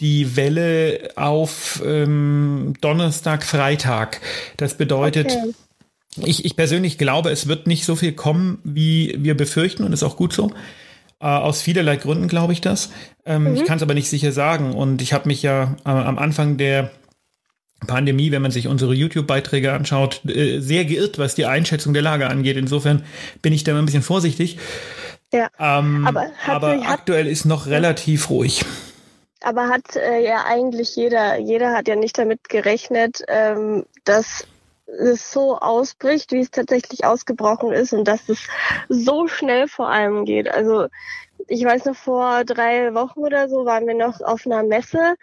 die 0.00 0.36
Welle 0.36 1.10
auf 1.16 1.82
ähm, 1.84 2.74
Donnerstag, 2.80 3.44
Freitag. 3.44 4.20
Das 4.56 4.76
bedeutet, 4.76 5.30
okay. 5.30 5.52
ich, 6.26 6.44
ich 6.44 6.56
persönlich 6.56 6.98
glaube, 6.98 7.30
es 7.30 7.46
wird 7.48 7.66
nicht 7.66 7.84
so 7.84 7.96
viel 7.96 8.12
kommen, 8.12 8.58
wie 8.64 9.16
wir 9.18 9.36
befürchten 9.36 9.84
und 9.84 9.92
ist 9.92 10.02
auch 10.02 10.16
gut 10.16 10.32
so. 10.32 10.52
Äh, 11.18 11.26
aus 11.26 11.62
vielerlei 11.62 11.96
Gründen 11.96 12.28
glaube 12.28 12.52
ich 12.52 12.60
das. 12.60 12.90
Ähm, 13.24 13.44
mhm. 13.44 13.54
Ich 13.54 13.64
kann 13.64 13.78
es 13.78 13.82
aber 13.82 13.94
nicht 13.94 14.10
sicher 14.10 14.32
sagen. 14.32 14.74
Und 14.74 15.00
ich 15.00 15.12
habe 15.12 15.28
mich 15.28 15.42
ja 15.42 15.76
äh, 15.84 15.88
am 15.88 16.18
Anfang 16.18 16.58
der 16.58 16.90
Pandemie, 17.86 18.30
wenn 18.32 18.42
man 18.42 18.50
sich 18.50 18.68
unsere 18.68 18.94
YouTube-Beiträge 18.94 19.72
anschaut, 19.72 20.22
äh, 20.26 20.60
sehr 20.60 20.84
geirrt, 20.84 21.18
was 21.18 21.34
die 21.34 21.46
Einschätzung 21.46 21.94
der 21.94 22.02
Lage 22.02 22.28
angeht. 22.28 22.58
Insofern 22.58 23.04
bin 23.40 23.54
ich 23.54 23.64
da 23.64 23.72
mal 23.72 23.78
ein 23.78 23.86
bisschen 23.86 24.02
vorsichtig. 24.02 24.58
Ja, 25.32 25.48
ähm, 25.58 26.06
aber, 26.06 26.26
aber 26.46 26.82
aktuell 26.86 27.26
ist 27.26 27.46
noch 27.46 27.66
relativ 27.66 28.30
ruhig. 28.30 28.64
Aber 29.42 29.68
hat 29.68 29.96
äh, 29.96 30.24
ja 30.24 30.44
eigentlich 30.46 30.96
jeder, 30.96 31.36
jeder 31.36 31.72
hat 31.72 31.88
ja 31.88 31.96
nicht 31.96 32.18
damit 32.18 32.48
gerechnet, 32.48 33.22
ähm, 33.28 33.84
dass 34.04 34.46
es 34.86 35.32
so 35.32 35.58
ausbricht, 35.58 36.32
wie 36.32 36.40
es 36.40 36.50
tatsächlich 36.50 37.04
ausgebrochen 37.04 37.72
ist 37.72 37.92
und 37.92 38.06
dass 38.06 38.28
es 38.28 38.46
so 38.88 39.26
schnell 39.26 39.68
vor 39.68 39.88
allem 39.88 40.24
geht. 40.24 40.48
Also 40.48 40.86
ich 41.48 41.64
weiß 41.64 41.84
noch, 41.84 41.96
vor 41.96 42.44
drei 42.44 42.94
Wochen 42.94 43.20
oder 43.20 43.48
so 43.48 43.64
waren 43.64 43.86
wir 43.86 43.94
noch 43.94 44.20
auf 44.20 44.46
einer 44.46 44.62
Messe, 44.62 45.16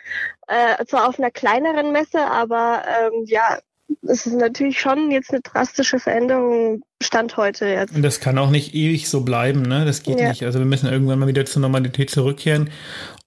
äh, 0.47 0.85
zwar 0.85 1.07
auf 1.09 1.17
einer 1.17 1.31
kleineren 1.31 1.91
Messe, 1.91 2.19
aber 2.25 2.83
ähm, 2.87 3.25
ja, 3.25 3.59
es 4.01 4.25
ist 4.25 4.35
natürlich 4.35 4.79
schon 4.79 5.11
jetzt 5.11 5.31
eine 5.31 5.41
drastische 5.41 5.99
Veränderung 5.99 6.81
Stand 7.01 7.37
heute 7.37 7.65
jetzt. 7.65 7.95
Und 7.95 8.01
das 8.01 8.19
kann 8.19 8.37
auch 8.37 8.49
nicht 8.49 8.73
ewig 8.73 9.09
so 9.09 9.21
bleiben, 9.21 9.61
ne? 9.61 9.85
Das 9.85 10.03
geht 10.03 10.19
ja. 10.19 10.29
nicht. 10.29 10.43
Also 10.43 10.59
wir 10.59 10.65
müssen 10.65 10.89
irgendwann 10.89 11.19
mal 11.19 11.27
wieder 11.27 11.45
zur 11.45 11.61
Normalität 11.61 12.09
zurückkehren. 12.09 12.69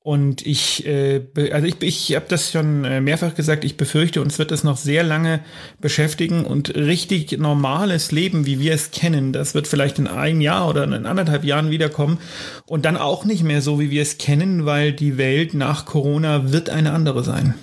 Und 0.07 0.47
ich, 0.47 0.87
äh, 0.87 1.23
also 1.51 1.67
ich, 1.67 1.83
ich 1.83 2.15
habe 2.15 2.27
das 2.29 2.53
schon 2.53 2.85
äh, 2.85 3.01
mehrfach 3.01 3.35
gesagt, 3.35 3.65
ich 3.65 3.77
befürchte, 3.77 4.23
uns 4.23 4.39
wird 4.39 4.53
das 4.53 4.63
noch 4.63 4.77
sehr 4.77 5.03
lange 5.03 5.41
beschäftigen 5.81 6.45
und 6.45 6.77
richtig 6.77 7.37
normales 7.39 8.13
Leben, 8.13 8.47
wie 8.47 8.61
wir 8.61 8.73
es 8.73 8.93
kennen, 8.93 9.33
das 9.33 9.55
wird 9.55 9.67
vielleicht 9.67 9.99
in 9.99 10.07
einem 10.07 10.41
Jahr 10.41 10.69
oder 10.69 10.85
in 10.85 11.07
anderthalb 11.07 11.43
Jahren 11.43 11.71
wiederkommen 11.71 12.19
und 12.67 12.85
dann 12.85 12.97
auch 12.97 13.25
nicht 13.25 13.43
mehr 13.43 13.61
so, 13.63 13.81
wie 13.81 13.91
wir 13.91 14.03
es 14.03 14.17
kennen, 14.17 14.65
weil 14.65 14.93
die 14.93 15.19
Welt 15.19 15.55
nach 15.55 15.87
Corona 15.87 16.53
wird 16.53 16.71
eine 16.71 16.93
andere 16.93 17.25
sein. 17.25 17.55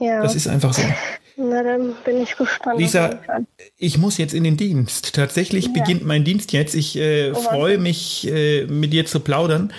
Ja. 0.00 0.22
Das 0.22 0.34
ist 0.34 0.48
einfach 0.48 0.72
so. 0.72 0.82
Na, 1.40 1.62
dann 1.62 1.94
bin 2.04 2.20
ich 2.20 2.36
gespannt. 2.36 2.80
Lisa, 2.80 3.20
ich 3.76 3.96
muss 3.96 4.18
jetzt 4.18 4.34
in 4.34 4.42
den 4.42 4.56
Dienst. 4.56 5.14
Tatsächlich 5.14 5.66
ja. 5.66 5.72
beginnt 5.72 6.04
mein 6.04 6.24
Dienst 6.24 6.52
jetzt. 6.52 6.74
Ich 6.74 6.96
äh, 6.96 7.30
oh, 7.30 7.36
freue 7.36 7.78
mich, 7.78 8.26
äh, 8.26 8.66
mit 8.66 8.92
dir 8.92 9.06
zu 9.06 9.20
plaudern. 9.20 9.72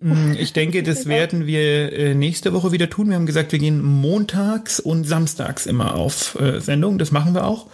Mm, 0.00 0.32
ich 0.38 0.52
denke, 0.54 0.82
das 0.82 1.04
werden 1.04 1.46
wir 1.46 1.92
äh, 1.92 2.14
nächste 2.14 2.54
Woche 2.54 2.72
wieder 2.72 2.88
tun. 2.88 3.10
Wir 3.10 3.16
haben 3.16 3.26
gesagt, 3.26 3.52
wir 3.52 3.58
gehen 3.58 3.82
montags 3.82 4.80
und 4.80 5.04
samstags 5.04 5.66
immer 5.66 5.96
auf 5.96 6.40
äh, 6.40 6.60
Sendung. 6.60 6.96
Das 6.96 7.12
machen 7.12 7.34
wir 7.34 7.46
auch. 7.46 7.66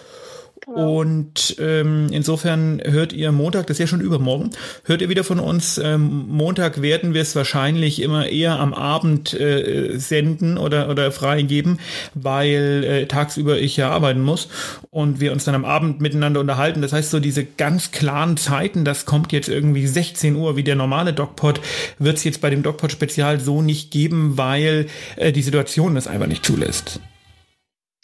Genau. 0.68 1.00
Und 1.00 1.56
ähm, 1.60 2.08
insofern 2.10 2.82
hört 2.84 3.14
ihr 3.14 3.32
Montag, 3.32 3.66
das 3.68 3.76
ist 3.76 3.80
ja 3.80 3.86
schon 3.86 4.02
übermorgen, 4.02 4.50
hört 4.84 5.00
ihr 5.00 5.08
wieder 5.08 5.24
von 5.24 5.40
uns. 5.40 5.78
Ähm, 5.78 6.26
Montag 6.28 6.82
werden 6.82 7.14
wir 7.14 7.22
es 7.22 7.34
wahrscheinlich 7.34 8.02
immer 8.02 8.28
eher 8.28 8.60
am 8.60 8.74
Abend 8.74 9.32
äh, 9.32 9.96
senden 9.96 10.58
oder, 10.58 10.90
oder 10.90 11.10
freigeben, 11.10 11.78
weil 12.14 12.84
äh, 12.84 13.06
tagsüber 13.06 13.58
ich 13.58 13.78
ja 13.78 13.90
arbeiten 13.90 14.20
muss 14.20 14.48
und 14.90 15.20
wir 15.20 15.32
uns 15.32 15.44
dann 15.44 15.54
am 15.54 15.64
Abend 15.64 16.02
miteinander 16.02 16.40
unterhalten. 16.40 16.82
Das 16.82 16.92
heißt, 16.92 17.10
so 17.10 17.18
diese 17.18 17.44
ganz 17.46 17.90
klaren 17.90 18.36
Zeiten, 18.36 18.84
das 18.84 19.06
kommt 19.06 19.32
jetzt 19.32 19.48
irgendwie 19.48 19.86
16 19.86 20.36
Uhr 20.36 20.56
wie 20.56 20.64
der 20.64 20.76
normale 20.76 21.14
DocPod, 21.14 21.62
wird 21.98 22.18
es 22.18 22.24
jetzt 22.24 22.42
bei 22.42 22.50
dem 22.50 22.62
DocPod 22.62 22.92
Spezial 22.92 23.40
so 23.40 23.62
nicht 23.62 23.90
geben, 23.90 24.36
weil 24.36 24.86
äh, 25.16 25.32
die 25.32 25.42
Situation 25.42 25.94
das 25.94 26.06
einfach 26.06 26.26
nicht 26.26 26.44
zulässt. 26.44 27.00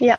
Ja, 0.00 0.16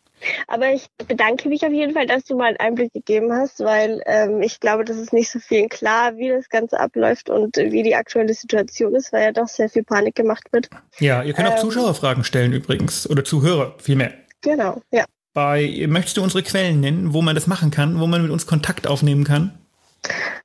aber 0.47 0.71
ich 0.71 0.87
bedanke 1.05 1.49
mich 1.49 1.65
auf 1.65 1.71
jeden 1.71 1.93
Fall, 1.93 2.07
dass 2.07 2.23
du 2.23 2.37
mal 2.37 2.45
einen 2.45 2.57
Einblick 2.57 2.93
gegeben 2.93 3.33
hast, 3.33 3.59
weil 3.59 4.01
ähm, 4.05 4.41
ich 4.41 4.61
glaube, 4.61 4.85
das 4.85 4.95
ist 4.95 5.11
nicht 5.11 5.29
so 5.29 5.39
vielen 5.39 5.67
klar, 5.67 6.15
wie 6.15 6.29
das 6.29 6.47
Ganze 6.47 6.79
abläuft 6.79 7.29
und 7.29 7.57
wie 7.57 7.83
die 7.83 7.95
aktuelle 7.95 8.33
Situation 8.33 8.95
ist, 8.95 9.11
weil 9.11 9.23
ja 9.23 9.31
doch 9.33 9.49
sehr 9.49 9.69
viel 9.69 9.83
Panik 9.83 10.15
gemacht 10.15 10.47
wird. 10.51 10.69
Ja, 10.99 11.23
ihr 11.23 11.33
könnt 11.33 11.49
auch 11.49 11.55
ähm, 11.55 11.61
Zuschauerfragen 11.61 12.23
stellen 12.23 12.53
übrigens 12.53 13.09
oder 13.09 13.25
Zuhörer 13.25 13.75
vielmehr. 13.77 14.13
Genau, 14.41 14.81
ja. 14.91 15.03
Bei, 15.33 15.85
möchtest 15.89 16.15
du 16.15 16.23
unsere 16.23 16.43
Quellen 16.43 16.79
nennen, 16.79 17.13
wo 17.13 17.21
man 17.21 17.35
das 17.35 17.45
machen 17.45 17.69
kann, 17.69 17.99
wo 17.99 18.07
man 18.07 18.21
mit 18.21 18.31
uns 18.31 18.47
Kontakt 18.47 18.87
aufnehmen 18.87 19.25
kann? 19.25 19.64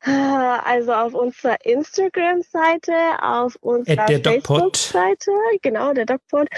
Also 0.02 0.92
auf 0.92 1.14
unserer 1.14 1.56
Instagram-Seite, 1.64 2.92
auf 3.22 3.56
unserer 3.60 4.06
Facebook-Seite, 4.06 5.30
genau, 5.60 5.92
der 5.92 6.06
DocPod, 6.06 6.48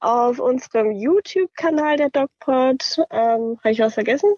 auf 0.00 0.38
unserem 0.38 0.92
YouTube-Kanal 0.92 1.96
der 1.96 2.10
DocPod. 2.10 2.98
Ähm, 3.10 3.58
Habe 3.58 3.70
ich 3.70 3.80
was 3.80 3.94
vergessen? 3.94 4.30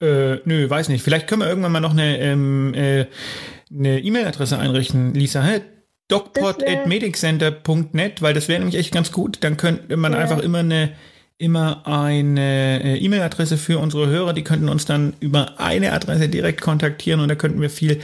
Äh, 0.00 0.36
nö, 0.44 0.70
weiß 0.70 0.88
nicht. 0.88 1.02
Vielleicht 1.02 1.26
können 1.26 1.42
wir 1.42 1.48
irgendwann 1.48 1.72
mal 1.72 1.80
noch 1.80 1.90
eine 1.92 2.20
ähm, 2.20 2.74
äh, 2.74 3.06
E-Mail-Adresse 3.70 4.58
einrichten, 4.58 5.14
Lisa. 5.14 5.42
Hä? 5.42 5.62
docpod.mediccenter.net, 6.08 8.20
weil 8.20 8.34
das 8.34 8.48
wäre 8.48 8.58
nämlich 8.58 8.78
echt 8.78 8.92
ganz 8.92 9.10
gut. 9.10 9.42
Dann 9.42 9.56
könnte 9.56 9.96
man 9.96 10.12
ja. 10.12 10.18
einfach 10.18 10.40
immer 10.40 10.58
eine 10.58 10.92
immer 11.38 11.86
eine 11.86 12.82
äh, 12.82 12.98
E-Mail-Adresse 12.98 13.56
für 13.56 13.78
unsere 13.78 14.06
Hörer. 14.06 14.32
Die 14.32 14.44
könnten 14.44 14.68
uns 14.68 14.84
dann 14.84 15.14
über 15.20 15.58
eine 15.58 15.92
Adresse 15.92 16.28
direkt 16.28 16.60
kontaktieren 16.60 17.20
und 17.20 17.28
da 17.28 17.34
könnten 17.34 17.60
wir 17.60 17.70
viel 17.70 18.00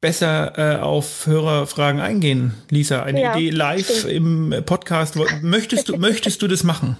besser 0.00 0.52
äh, 0.56 0.80
auf 0.80 1.26
Hörerfragen 1.26 2.00
eingehen. 2.00 2.54
Lisa, 2.70 3.02
eine 3.02 3.22
ja, 3.22 3.36
Idee 3.36 3.50
live 3.50 4.00
stimmt. 4.00 4.12
im 4.12 4.54
Podcast. 4.64 5.16
Möchtest 5.42 5.88
du, 5.88 5.96
möchtest 5.96 6.42
du 6.42 6.48
das 6.48 6.64
machen? 6.64 6.96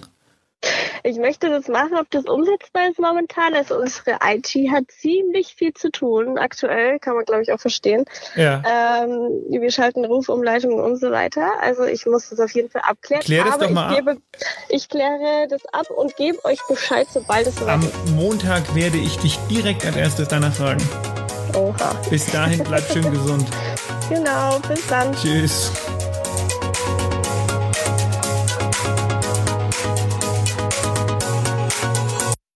Ich 1.03 1.17
möchte 1.17 1.49
das 1.49 1.67
machen, 1.67 1.95
ob 1.99 2.09
das 2.11 2.25
umsetzbar 2.25 2.89
ist 2.89 2.99
momentan. 2.99 3.53
Also 3.53 3.77
unsere 3.77 4.19
IT 4.25 4.53
hat 4.71 4.85
ziemlich 4.89 5.55
viel 5.55 5.73
zu 5.73 5.91
tun. 5.91 6.37
Aktuell 6.37 6.99
kann 6.99 7.15
man, 7.15 7.25
glaube 7.25 7.41
ich, 7.43 7.51
auch 7.51 7.59
verstehen. 7.59 8.05
Ja. 8.35 8.61
Ähm, 8.65 9.43
wir 9.49 9.71
schalten 9.71 10.05
Rufumleitungen 10.05 10.79
und 10.79 10.97
so 10.97 11.11
weiter. 11.11 11.51
Also 11.61 11.83
ich 11.83 12.05
muss 12.05 12.29
das 12.29 12.39
auf 12.39 12.51
jeden 12.53 12.69
Fall 12.69 12.81
abklären. 12.85 13.23
Klär 13.23 13.45
das 13.45 13.55
Aber 13.55 13.67
doch 13.67 13.73
mal 13.73 13.91
ich, 13.91 13.97
gebe, 13.97 14.17
ich 14.69 14.89
kläre 14.89 15.47
das 15.49 15.65
ab 15.67 15.89
und 15.89 16.15
gebe 16.15 16.43
euch 16.45 16.59
Bescheid, 16.67 17.07
sobald 17.11 17.47
es 17.47 17.55
soweit 17.55 17.83
ist. 17.83 17.93
Am 18.07 18.15
Montag 18.15 18.75
werde 18.75 18.97
ich 18.97 19.17
dich 19.17 19.37
direkt 19.49 19.85
als 19.85 19.95
erstes 19.95 20.27
danach 20.27 20.53
fragen. 20.53 20.81
Oha. 21.55 21.95
Bis 22.09 22.25
dahin, 22.31 22.63
bleib 22.63 22.83
schön 22.91 23.09
gesund. 23.11 23.47
Genau, 24.09 24.59
bis 24.67 24.85
dann. 24.87 25.13
Tschüss. 25.13 25.71